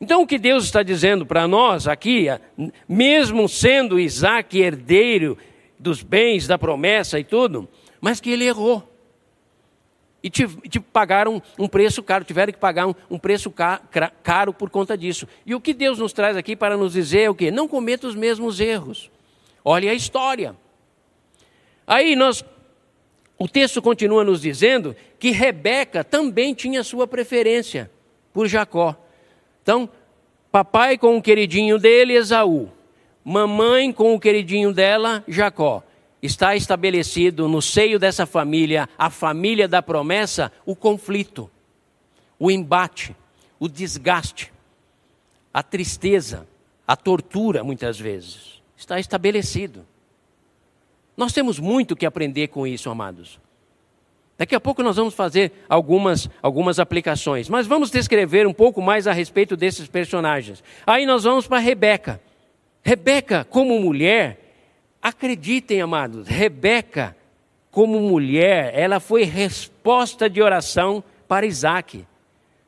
[0.02, 2.26] Então, o que Deus está dizendo para nós aqui,
[2.90, 5.38] mesmo sendo Isaac herdeiro
[5.78, 7.70] dos bens, da promessa e tudo,
[8.02, 8.92] mas que ele errou.
[10.24, 13.54] E te, te pagaram um preço caro, tiveram que pagar um, um preço
[14.24, 15.28] caro, por conta disso.
[15.46, 17.52] E o que Deus nos traz aqui para nos dizer é o quê?
[17.52, 19.12] Não cometa os mesmos erros.
[19.64, 20.56] Olhe a história.
[21.86, 22.44] Aí nós,
[23.38, 27.92] o texto continua nos dizendo que Rebeca também tinha sua preferência
[28.34, 28.96] por Jacó.
[29.62, 29.88] Então,
[30.52, 32.72] papai com o queridinho dele, Esaú.
[33.24, 35.84] Mamãe com o queridinho dela, Jacó.
[36.24, 41.52] Está estabelecido no seio dessa família, a família da promessa, o conflito,
[42.40, 43.16] o embate,
[43.60, 44.52] o desgaste,
[45.54, 46.48] a tristeza,
[46.88, 48.60] a tortura, muitas vezes.
[48.76, 49.86] Está estabelecido.
[51.16, 53.40] Nós temos muito que aprender com isso, amados.
[54.42, 59.06] Daqui a pouco nós vamos fazer algumas, algumas aplicações, mas vamos descrever um pouco mais
[59.06, 60.64] a respeito desses personagens.
[60.84, 62.20] Aí nós vamos para Rebeca.
[62.82, 64.56] Rebeca, como mulher,
[65.00, 67.16] acreditem, amados, Rebeca,
[67.70, 72.04] como mulher, ela foi resposta de oração para Isaac.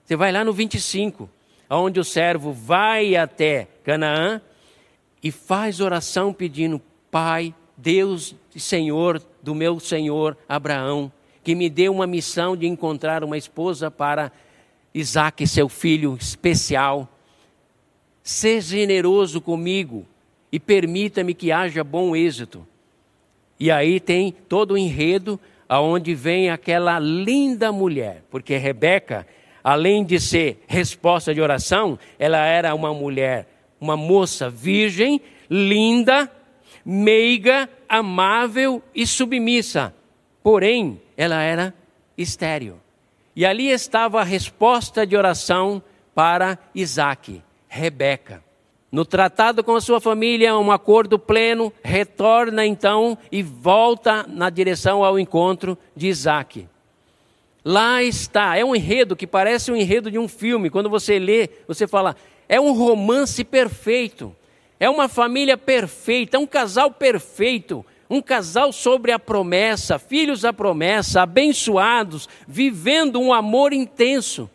[0.06, 1.28] Você vai lá no 25,
[1.68, 4.40] onde o servo vai até Canaã
[5.24, 11.12] e faz oração pedindo: Pai, Deus e Senhor do meu Senhor Abraão,
[11.44, 14.32] que me deu uma missão de encontrar uma esposa para
[14.94, 17.10] Isaac, seu filho especial.
[18.24, 20.06] Seja generoso comigo
[20.52, 22.66] e permita-me que haja bom êxito.
[23.60, 29.26] E aí tem todo o enredo aonde vem aquela linda mulher, porque Rebeca,
[29.64, 33.48] além de ser resposta de oração, ela era uma mulher,
[33.82, 36.32] uma moça virgem, linda,
[36.86, 39.94] meiga, amável e submissa.
[40.44, 41.74] Porém, ela era
[42.18, 42.80] estéril.
[43.36, 45.82] E ali estava a resposta de oração
[46.14, 48.44] para Isaac, Rebeca.
[48.92, 55.04] No tratado com a sua família, um acordo pleno, retorna então e volta na direção
[55.04, 56.68] ao encontro de Isaac.
[57.66, 60.70] Lá está, é um enredo que parece um enredo de um filme.
[60.70, 62.16] Quando você lê, você fala,
[62.48, 64.36] é um romance perfeito,
[64.80, 70.54] é uma família perfeita, é um casal perfeito, um casal sobre a promessa, filhos da
[70.54, 74.50] promessa, abençoados, vivendo um amor intenso.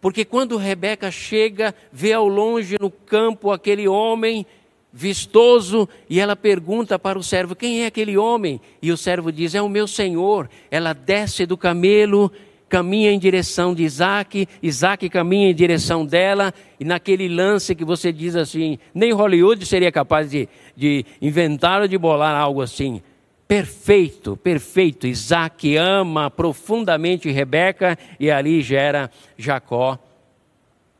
[0.00, 4.46] Porque quando Rebeca chega, vê ao longe no campo aquele homem
[4.92, 8.60] vistoso e ela pergunta para o servo: Quem é aquele homem?
[8.80, 10.48] E o servo diz: É o meu senhor.
[10.70, 12.32] Ela desce do camelo
[12.68, 18.12] caminha em direção de Isaac, Isaac caminha em direção dela, e naquele lance que você
[18.12, 23.02] diz assim, nem Hollywood seria capaz de, de inventar ou de bolar algo assim.
[23.48, 25.06] Perfeito, perfeito.
[25.06, 29.98] Isaac ama profundamente Rebeca e ali gera Jacó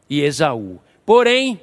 [0.08, 0.80] e Esaú.
[1.04, 1.60] Porém,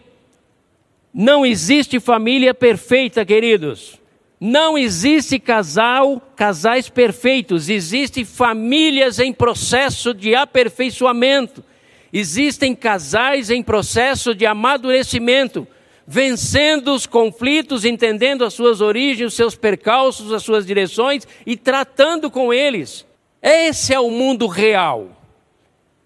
[1.12, 4.00] não existe família perfeita, queridos.
[4.40, 11.64] Não existe casal, casais perfeitos, existem famílias em processo de aperfeiçoamento.
[12.12, 15.66] Existem casais em processo de amadurecimento,
[16.06, 22.30] vencendo os conflitos, entendendo as suas origens, os seus percalços, as suas direções e tratando
[22.30, 23.06] com eles.
[23.42, 25.10] Esse é o mundo real.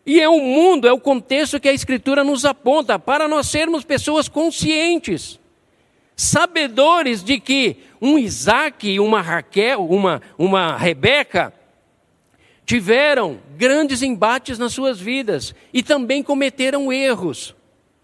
[0.05, 3.83] E é o mundo, é o contexto que a Escritura nos aponta para nós sermos
[3.83, 5.38] pessoas conscientes
[6.19, 11.53] sabedores de que um Isaac e uma Raquel, uma, uma Rebeca,
[12.65, 17.55] tiveram grandes embates nas suas vidas e também cometeram erros.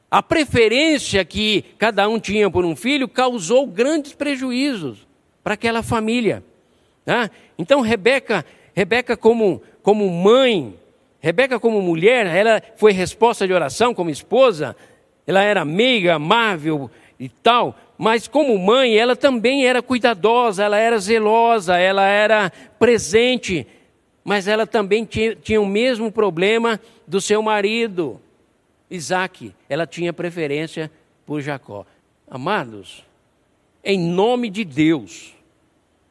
[0.09, 5.05] A preferência que cada um tinha por um filho causou grandes prejuízos
[5.43, 6.41] para aquela família.
[7.03, 7.29] Tá?
[7.57, 10.73] Então, Rebeca, Rebeca como, como mãe,
[11.19, 14.73] Rebeca como mulher, ela foi resposta de oração como esposa,
[15.27, 16.89] ela era meiga, amável
[17.19, 23.65] e tal, mas como mãe, ela também era cuidadosa, ela era zelosa, ela era presente,
[24.23, 28.19] mas ela também tinha, o mesmo problema do seu marido,
[28.91, 29.53] Isaac.
[29.69, 30.91] Ela tinha preferência
[31.25, 31.85] por Jacó.
[32.29, 33.03] Amados,
[33.83, 35.33] em nome de Deus,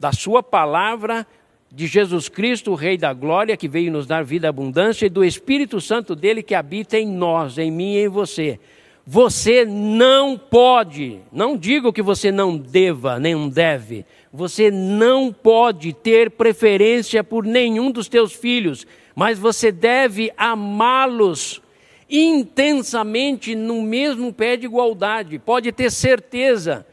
[0.00, 1.26] da Sua palavra,
[1.70, 5.24] de Jesus Cristo, o Rei da Glória, que veio nos dar vida abundância, e do
[5.24, 8.58] Espírito Santo dele que habita em nós, em mim e em você
[9.06, 16.30] você não pode, não digo que você não deva, nem deve, você não pode ter
[16.30, 21.60] preferência por nenhum dos teus filhos, mas você deve amá-los
[22.08, 25.38] intensamente no mesmo pé de igualdade.
[25.38, 26.86] Pode ter certeza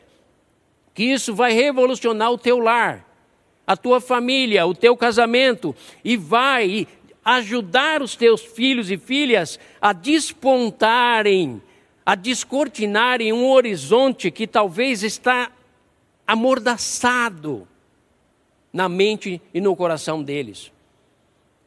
[0.93, 3.07] que isso vai revolucionar o teu lar,
[3.65, 6.87] a tua família, o teu casamento e vai
[7.23, 11.61] ajudar os teus filhos e filhas a despontarem,
[12.11, 15.49] a descortinarem um horizonte que talvez está
[16.27, 17.65] amordaçado
[18.73, 20.73] na mente e no coração deles.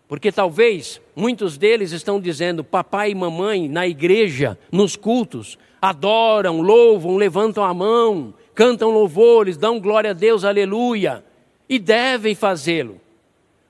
[0.06, 7.16] Porque talvez muitos deles estão dizendo, papai e mamãe na igreja, nos cultos, adoram, louvam,
[7.16, 11.24] levantam a mão, cantam louvores, dão glória a Deus, aleluia,
[11.66, 13.00] e devem fazê-lo.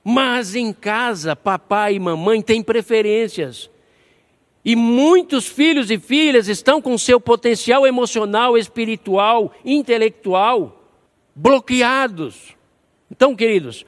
[0.03, 3.71] Mas em casa, papai e mamãe têm preferências.
[4.65, 10.81] E muitos filhos e filhas estão com seu potencial emocional, espiritual, intelectual
[11.35, 12.55] bloqueados.
[13.11, 13.85] Então, queridos,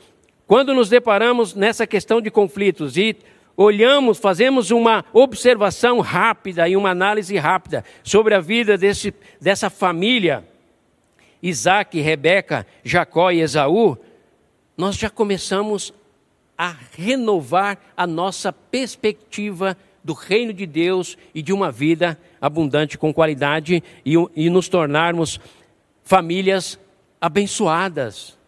[0.46, 3.16] quando nos deparamos nessa questão de conflitos e
[3.56, 10.46] olhamos, fazemos uma observação rápida e uma análise rápida sobre a vida desse, dessa família,
[11.42, 13.96] Isaac, Rebeca, Jacó e Esaú,
[14.76, 15.92] nós já começamos
[16.58, 19.76] a renovar a nossa perspectiva
[20.06, 25.40] do reino de Deus e de uma vida abundante com qualidade e, e nos tornarmos
[26.04, 26.78] famílias
[27.20, 28.38] abençoadas.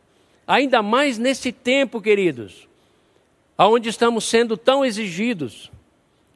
[0.47, 2.69] Ainda mais nesse tempo, queridos,
[3.57, 5.69] aonde estamos sendo tão exigidos.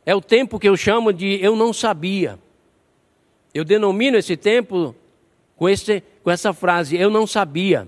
[0.04, 2.36] É o tempo que eu chamo de eu não sabia.
[3.54, 4.92] Eu denomino esse tempo
[5.54, 7.86] com, esse, com essa frase, eu não sabia.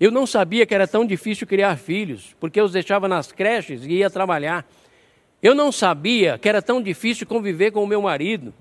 [0.00, 3.84] Eu não sabia que era tão difícil criar filhos, porque eu os deixava nas creches
[3.84, 4.66] e ia trabalhar.
[5.42, 8.54] Eu não sabia que era tão difícil conviver com o meu marido,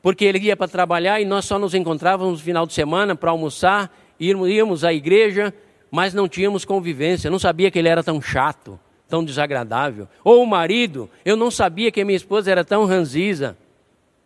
[0.00, 3.30] porque ele ia para trabalhar e nós só nos encontrávamos no final de semana para
[3.30, 5.52] almoçar, íamos à igreja,
[5.90, 7.28] mas não tínhamos convivência.
[7.28, 10.08] Eu não sabia que ele era tão chato, tão desagradável.
[10.24, 13.56] Ou o marido, eu não sabia que a minha esposa era tão ranziza,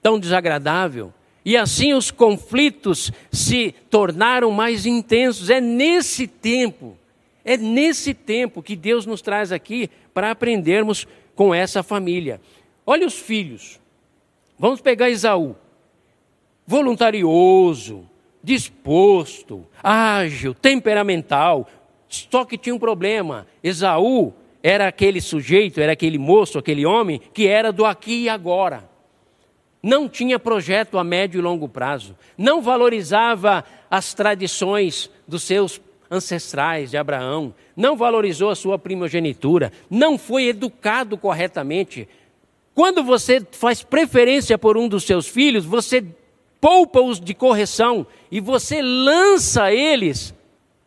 [0.01, 1.13] tão desagradável.
[1.45, 5.51] E assim os conflitos se tornaram mais intensos.
[5.51, 6.97] É nesse tempo,
[7.45, 11.07] é nesse tempo que Deus nos traz aqui para aprendermos
[11.37, 12.41] com essa família.
[12.85, 13.79] Olha os filhos.
[14.59, 15.55] Vamos pegar Esaú.
[16.67, 18.09] Voluntarioso,
[18.43, 21.69] disposto, ágil, temperamental.
[22.09, 23.47] Só que tinha um problema.
[23.63, 28.97] Esaú era aquele sujeito, era aquele moço, aquele homem que era do aqui e agora
[29.87, 35.79] não tinha projeto a médio e longo prazo, não valorizava as tradições dos seus
[36.11, 42.09] ancestrais de Abraão, não valorizou a sua primogenitura, não foi educado corretamente.
[42.75, 46.05] Quando você faz preferência por um dos seus filhos, você
[46.61, 50.35] poupa-os de correção e você lança eles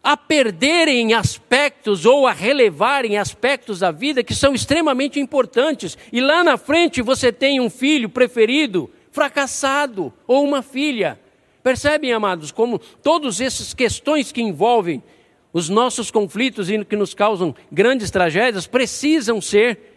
[0.03, 5.97] a perderem aspectos ou a relevarem aspectos da vida que são extremamente importantes.
[6.11, 11.20] E lá na frente você tem um filho preferido, fracassado, ou uma filha.
[11.64, 15.03] Percebem, amados, como todas essas questões que envolvem
[15.51, 19.95] os nossos conflitos e que nos causam grandes tragédias precisam ser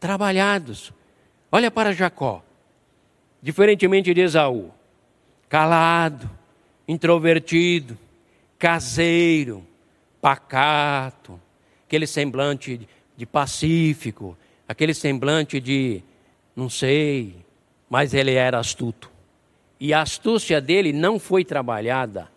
[0.00, 0.92] trabalhados.
[1.50, 2.42] Olha para Jacó,
[3.40, 4.72] diferentemente de Esaú,
[5.48, 6.28] calado,
[6.88, 7.96] introvertido,
[8.58, 9.64] caseiro,
[10.20, 11.40] pacato,
[11.86, 14.36] aquele semblante de pacífico,
[14.66, 16.02] aquele semblante de
[16.56, 17.36] não sei,
[17.88, 19.11] mas ele era astuto.
[19.84, 22.30] E a astúcia dele não foi trabalhada,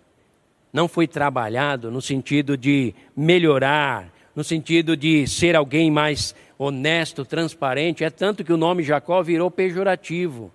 [0.74, 8.04] não foi trabalhado no sentido de melhorar, no sentido de ser alguém mais honesto, transparente.
[8.04, 10.52] É tanto que o nome Jacó virou pejorativo,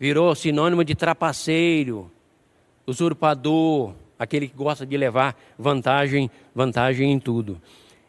[0.00, 2.10] virou sinônimo de trapaceiro,
[2.86, 7.60] usurpador, aquele que gosta de levar vantagem, vantagem em tudo.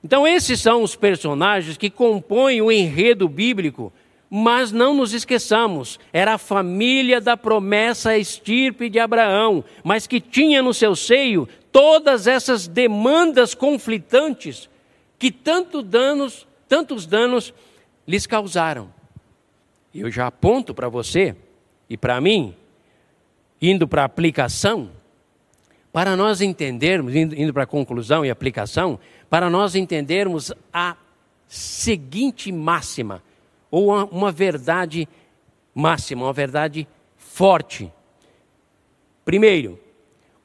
[0.02, 3.92] Então esses são os personagens que compõem o enredo bíblico,
[4.30, 10.62] mas não nos esqueçamos, era a família da promessa estirpe de Abraão, mas que tinha
[10.62, 14.70] no seu seio todas essas demandas conflitantes
[15.18, 17.54] que tanto danos, tantos danos
[18.08, 18.94] lhes causaram.
[19.94, 21.36] Eu já aponto para você
[21.90, 22.56] e para mim,
[23.62, 24.92] indo para a aplicação,
[25.92, 29.00] para nós entendermos, indo para a conclusão e aplicação,
[29.30, 30.96] para nós entendermos a
[31.48, 33.24] seguinte máxima,
[33.70, 35.08] ou uma, uma verdade
[35.74, 36.88] máxima, uma verdade
[37.18, 37.92] forte.
[39.24, 39.80] Primeiro,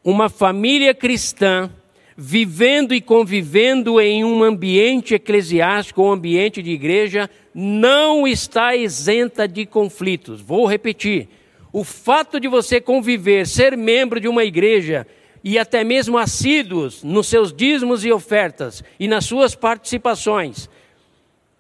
[0.05, 1.71] uma família cristã
[2.17, 9.65] vivendo e convivendo em um ambiente eclesiástico ou ambiente de igreja não está isenta de
[9.65, 10.41] conflitos.
[10.41, 11.29] Vou repetir.
[11.73, 15.07] O fato de você conviver, ser membro de uma igreja,
[15.45, 20.69] e até mesmo assíduos nos seus dízimos e ofertas e nas suas participações,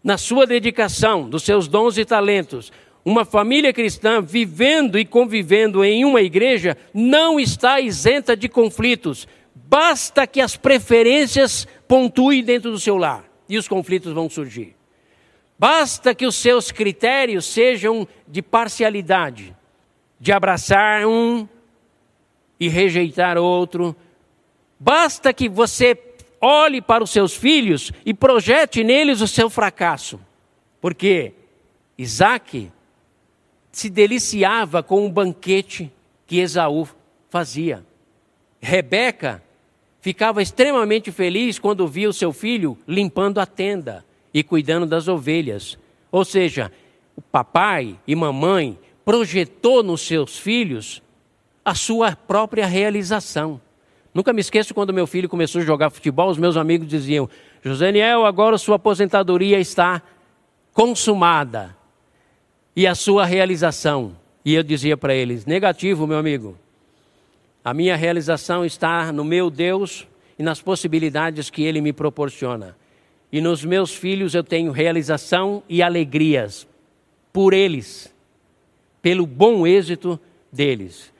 [0.02, 2.72] na sua dedicação, dos seus dons e talentos,
[3.04, 9.26] uma família cristã vivendo e convivendo em uma igreja não está isenta de conflitos.
[9.54, 14.76] Basta que as preferências pontuem dentro do seu lar e os conflitos vão surgir.
[15.58, 19.54] Basta que os seus critérios sejam de parcialidade,
[20.18, 21.46] de abraçar um
[22.58, 23.94] e rejeitar outro.
[24.78, 25.94] Basta que você
[26.42, 30.20] olhe para os seus filhos e projete neles o seu fracasso.
[30.80, 31.32] Porque
[31.96, 32.72] Isaac
[33.70, 35.90] se deliciava com o banquete
[36.26, 36.88] que Esaú
[37.30, 37.86] fazia.
[38.60, 39.42] Rebeca
[40.00, 45.78] ficava extremamente feliz quando via o seu filho limpando a tenda e cuidando das ovelhas.
[46.10, 46.72] Ou seja,
[47.16, 51.00] o papai e mamãe projetou nos seus filhos
[51.64, 53.60] a sua própria realização.
[54.14, 57.28] Nunca me esqueço quando meu filho começou a jogar futebol, os meus amigos diziam:
[57.62, 60.02] Joseniel, agora sua aposentadoria está
[60.72, 61.76] consumada
[62.76, 64.16] e a sua realização.
[64.44, 66.58] E eu dizia para eles: negativo, meu amigo.
[67.64, 70.06] A minha realização está no meu Deus
[70.38, 72.76] e nas possibilidades que Ele me proporciona.
[73.30, 76.66] E nos meus filhos eu tenho realização e alegrias
[77.32, 78.12] por eles,
[79.00, 80.20] pelo bom êxito
[80.52, 81.10] deles.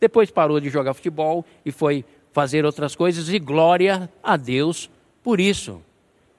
[0.00, 4.90] Depois parou de jogar futebol e foi fazer outras coisas, e glória a Deus
[5.22, 5.82] por isso.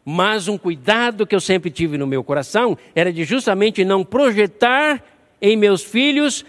[0.03, 5.03] Mas um cuidado que eu sempre tive no meu coração era de justamente não projetar
[5.41, 6.43] em meus filhos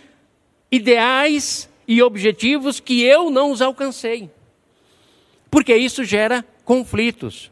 [0.71, 4.31] ideais e objetivos que eu não os alcancei.
[5.51, 7.51] Porque isso gera conflitos.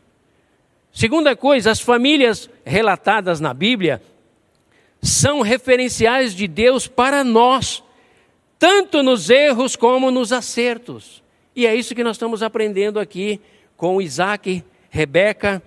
[0.93, 4.03] Segunda coisa, as famílias relatadas na Bíblia
[5.03, 7.83] são referenciais de Deus para nós,
[8.59, 11.23] tanto nos erros como nos acertos.
[11.61, 13.39] E é isso que nós estamos aprendendo aqui
[13.77, 15.63] com Isaac, Rebeca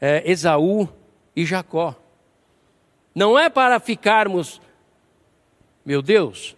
[0.00, 0.88] é, Esaú
[1.36, 1.94] e Jacó.
[3.14, 4.58] Não é para ficarmos,
[5.84, 6.56] meu Deus,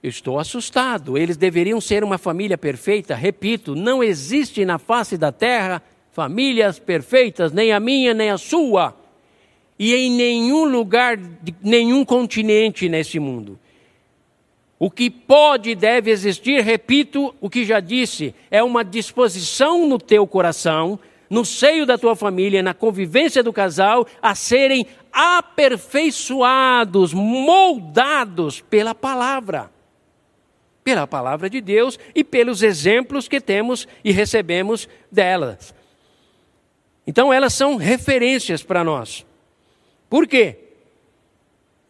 [0.00, 1.18] eu estou assustado.
[1.18, 3.12] Eles deveriam ser uma família perfeita.
[3.12, 5.82] Repito, não existe na face da terra
[6.12, 8.96] famílias perfeitas, nem a minha, nem a sua.
[9.76, 11.18] E em nenhum lugar,
[11.60, 13.58] nenhum continente nesse mundo.
[14.78, 19.98] O que pode e deve existir, repito o que já disse, é uma disposição no
[19.98, 20.98] teu coração
[21.28, 29.70] no seio da tua família, na convivência do casal, a serem aperfeiçoados, moldados pela palavra.
[30.84, 35.74] Pela palavra de Deus e pelos exemplos que temos e recebemos delas.
[37.06, 39.26] Então, elas são referências para nós.
[40.08, 40.58] Por quê?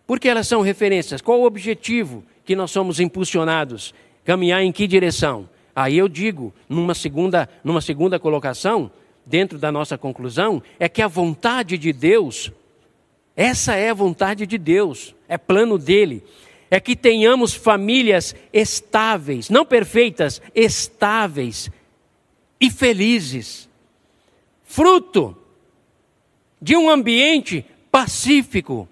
[0.06, 1.20] Porque elas são referências.
[1.20, 3.92] Qual o objetivo que nós somos impulsionados?
[4.24, 5.48] Caminhar em que direção?
[5.74, 8.90] Aí eu digo, numa segunda, numa segunda colocação,
[9.26, 12.52] dentro da nossa conclusão é que a vontade de Deus,
[13.34, 16.22] essa é a vontade de Deus, é plano dele,
[16.70, 21.68] é que tenhamos famílias estáveis, não perfeitas, estáveis
[22.60, 23.68] e felizes,
[24.64, 25.36] fruto
[26.62, 28.88] de um ambiente pacífico,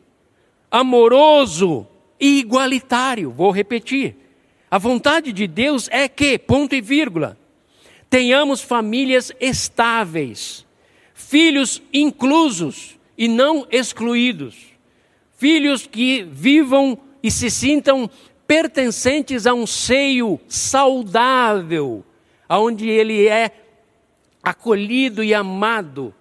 [0.70, 1.86] amoroso
[2.18, 3.30] igualitário.
[3.30, 4.16] Vou repetir.
[4.70, 7.38] A vontade de Deus é que, ponto e vírgula,
[8.10, 10.66] tenhamos famílias estáveis,
[11.14, 14.56] filhos inclusos e não excluídos,
[15.36, 18.10] filhos que vivam e se sintam
[18.46, 22.04] pertencentes a um seio saudável,
[22.48, 23.50] onde ele é
[24.42, 26.14] acolhido e amado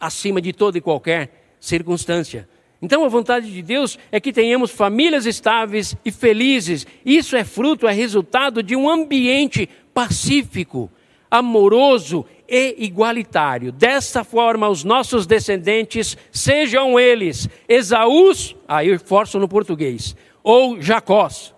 [0.00, 2.48] acima de toda e qualquer circunstância.
[2.84, 6.86] Então a vontade de Deus é que tenhamos famílias estáveis e felizes.
[7.02, 10.90] Isso é fruto, é resultado de um ambiente pacífico,
[11.30, 13.72] amoroso e igualitário.
[13.72, 21.54] Dessa forma, os nossos descendentes, sejam eles Esaús, aí eu forço no português, ou Jacós,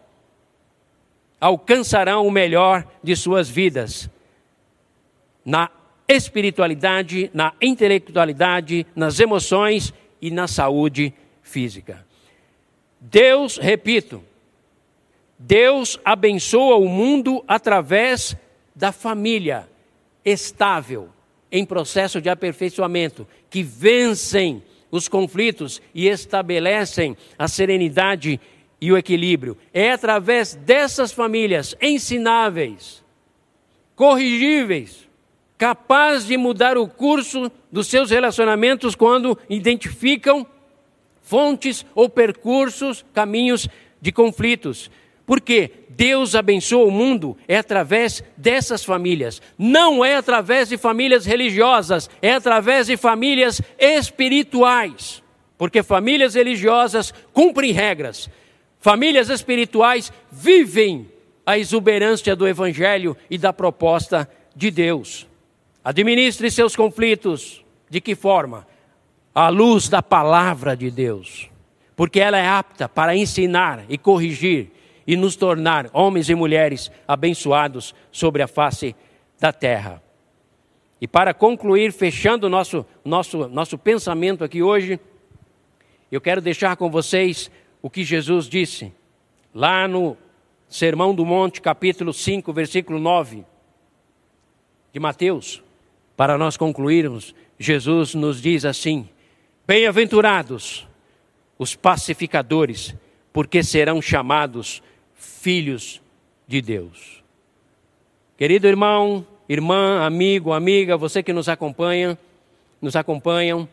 [1.40, 4.08] alcançarão o melhor de suas vidas
[5.44, 5.70] na
[6.06, 11.12] espiritualidade, na intelectualidade, nas emoções e na saúde
[11.42, 12.04] física.
[13.00, 14.22] Deus, repito,
[15.38, 18.36] Deus abençoa o mundo através
[18.74, 19.68] da família
[20.24, 21.10] estável,
[21.52, 28.40] em processo de aperfeiçoamento, que vencem os conflitos e estabelecem a serenidade
[28.80, 29.56] e o equilíbrio.
[29.72, 33.04] É através dessas famílias ensináveis,
[33.94, 35.05] corrigíveis,
[35.58, 40.46] capazes de mudar o curso dos seus relacionamentos quando identificam
[41.22, 43.68] fontes ou percursos, caminhos
[44.00, 44.90] de conflitos.
[45.24, 49.42] Porque Deus abençoa o mundo é através dessas famílias.
[49.58, 55.22] Não é através de famílias religiosas, é através de famílias espirituais.
[55.58, 58.30] Porque famílias religiosas cumprem regras,
[58.78, 61.10] famílias espirituais vivem
[61.44, 65.26] a exuberância do Evangelho e da proposta de Deus.
[65.86, 67.64] Administre seus conflitos.
[67.88, 68.66] De que forma?
[69.32, 71.48] À luz da palavra de Deus.
[71.94, 74.72] Porque ela é apta para ensinar e corrigir
[75.06, 78.96] e nos tornar homens e mulheres abençoados sobre a face
[79.38, 80.02] da terra.
[81.00, 84.98] E para concluir, fechando nosso, nosso, nosso pensamento aqui hoje,
[86.10, 87.48] eu quero deixar com vocês
[87.80, 88.92] o que Jesus disse
[89.54, 90.16] lá no
[90.68, 93.44] Sermão do Monte, capítulo 5, versículo 9
[94.92, 95.64] de Mateus.
[96.16, 99.08] Para nós concluirmos, Jesus nos diz assim:
[99.66, 100.86] Bem-aventurados
[101.58, 102.94] os pacificadores,
[103.32, 104.82] porque serão chamados
[105.14, 106.00] filhos
[106.46, 107.22] de Deus.
[108.36, 112.18] Querido irmão, irmã, amigo, amiga, você que nos acompanha,
[112.80, 113.68] nos acompanham,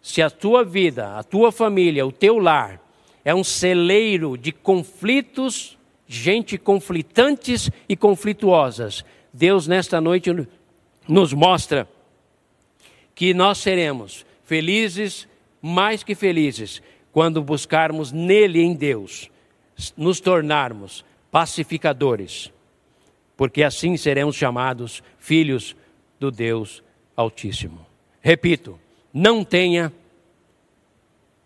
[0.00, 2.80] se a tua vida, a tua família, o teu lar
[3.24, 10.30] é um celeiro de conflitos, gente conflitantes e conflituosas, Deus nesta noite
[11.06, 11.88] nos mostra
[13.14, 15.28] que nós seremos felizes,
[15.60, 16.82] mais que felizes,
[17.12, 19.30] quando buscarmos nele em Deus,
[19.96, 22.52] nos tornarmos pacificadores
[23.36, 25.76] porque assim seremos chamados filhos
[26.18, 26.82] do Deus
[27.16, 27.84] Altíssimo.
[28.20, 28.78] Repito,
[29.12, 29.92] não tenha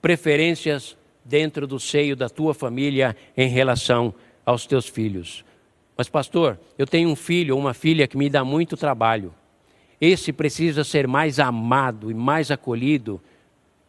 [0.00, 5.44] preferências dentro do seio da tua família em relação aos teus filhos.
[5.96, 9.34] Mas, pastor, eu tenho um filho ou uma filha que me dá muito trabalho.
[10.00, 13.20] Esse precisa ser mais amado e mais acolhido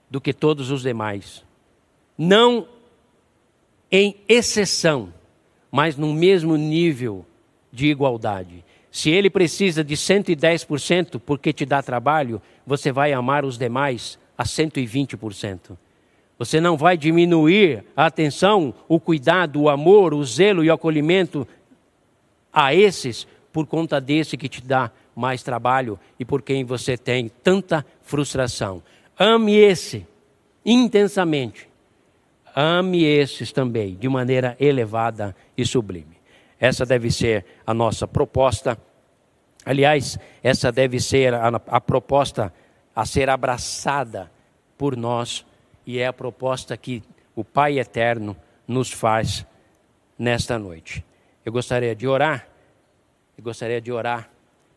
[0.09, 1.43] do que todos os demais.
[2.17, 2.67] Não
[3.91, 5.13] em exceção,
[5.71, 7.25] mas no mesmo nível
[7.71, 8.63] de igualdade.
[8.91, 14.43] Se ele precisa de 110% porque te dá trabalho, você vai amar os demais a
[14.43, 15.77] 120%.
[16.39, 21.47] Você não vai diminuir a atenção, o cuidado, o amor, o zelo e o acolhimento
[22.51, 27.27] a esses por conta desse que te dá mais trabalho e por quem você tem
[27.27, 28.81] tanta frustração.
[29.17, 30.07] Ame esse
[30.65, 31.67] intensamente.
[32.55, 36.17] Ame esses também de maneira elevada e sublime.
[36.57, 38.77] Essa deve ser a nossa proposta.
[39.65, 42.53] Aliás, essa deve ser a, a proposta
[42.95, 44.31] a ser abraçada
[44.77, 45.45] por nós
[45.85, 47.03] e é a proposta que
[47.35, 49.45] o Pai Eterno nos faz
[50.17, 51.03] nesta noite.
[51.45, 52.47] Eu gostaria de orar,
[53.37, 54.29] eu gostaria de orar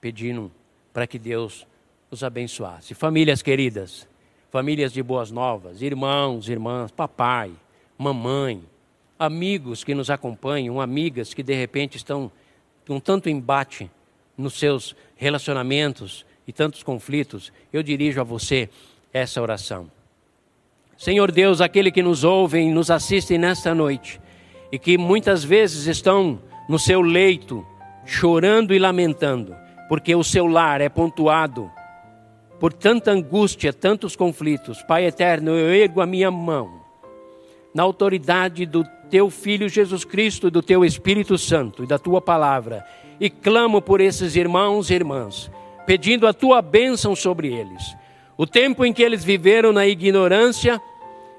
[0.03, 0.51] pedindo
[0.93, 1.65] para que Deus
[2.11, 2.93] os abençoasse.
[2.93, 4.07] Famílias queridas,
[4.51, 7.53] famílias de boas novas, irmãos, irmãs, papai,
[7.97, 8.63] mamãe,
[9.17, 12.31] amigos que nos acompanham, amigas que de repente estão
[12.85, 13.89] com tanto embate
[14.37, 18.69] nos seus relacionamentos e tantos conflitos, eu dirijo a você
[19.13, 19.89] essa oração.
[20.99, 24.21] Senhor Deus, aquele que nos ouve e nos assiste nesta noite
[24.73, 27.65] e que muitas vezes estão no seu leito,
[28.05, 29.55] chorando e lamentando,
[29.93, 31.71] porque o seu lar é pontuado
[32.59, 34.83] por tanta angústia, tantos conflitos.
[34.85, 36.81] Pai eterno, eu ergo a minha mão
[37.75, 42.83] na autoridade do teu Filho Jesus Cristo, do teu Espírito Santo e da tua palavra,
[43.21, 45.51] e clamo por esses irmãos e irmãs,
[45.85, 47.95] pedindo a tua bênção sobre eles.
[48.39, 50.81] O tempo em que eles viveram na ignorância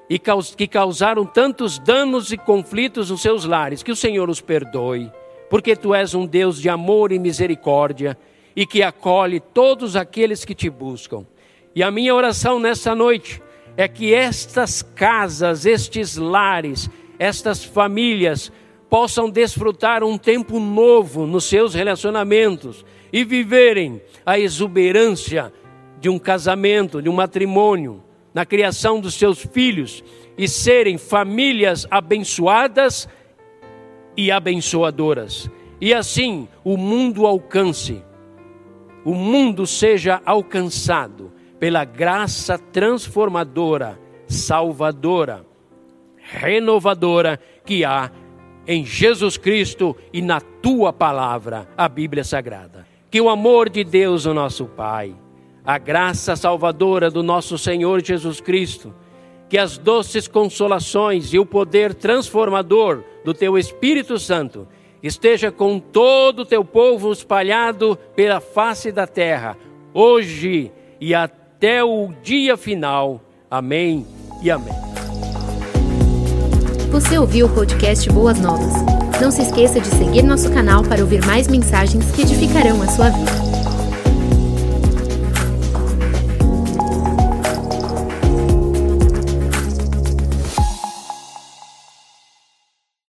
[0.08, 5.12] e que causaram tantos danos e conflitos nos seus lares, que o Senhor os perdoe,
[5.50, 8.16] porque tu és um Deus de amor e misericórdia
[8.56, 11.26] e que acolhe todos aqueles que te buscam.
[11.76, 13.42] E a minha oração nessa noite
[13.76, 18.52] é que estas casas, estes lares, estas famílias
[18.90, 25.52] possam desfrutar um tempo novo nos seus relacionamentos e viverem a exuberância
[26.00, 30.04] de um casamento, de um matrimônio, na criação dos seus filhos
[30.38, 33.08] e serem famílias abençoadas
[34.18, 35.50] e abençoadoras.
[35.80, 38.04] E assim o mundo alcance,
[39.04, 45.46] o mundo seja alcançado pela graça transformadora, salvadora
[46.24, 48.10] renovadora que há
[48.66, 52.88] em Jesus Cristo e na tua palavra, a Bíblia Sagrada.
[53.12, 55.14] Que o amor de Deus, o nosso Pai,
[55.66, 58.94] a graça salvadora do nosso Senhor Jesus Cristo,
[59.50, 64.68] que as doces consolações e o poder transformador do teu Espírito Santo
[65.04, 69.58] esteja com todo o teu povo espalhado pela face da terra,
[69.94, 73.22] hoje e até o dia final.
[73.52, 74.08] Amém
[74.42, 74.74] e amém.
[76.90, 78.74] Você ouviu o podcast Boas Novas?
[79.22, 83.10] Não se esqueça de seguir nosso canal para ouvir mais mensagens que edificarão a sua
[83.10, 83.53] vida.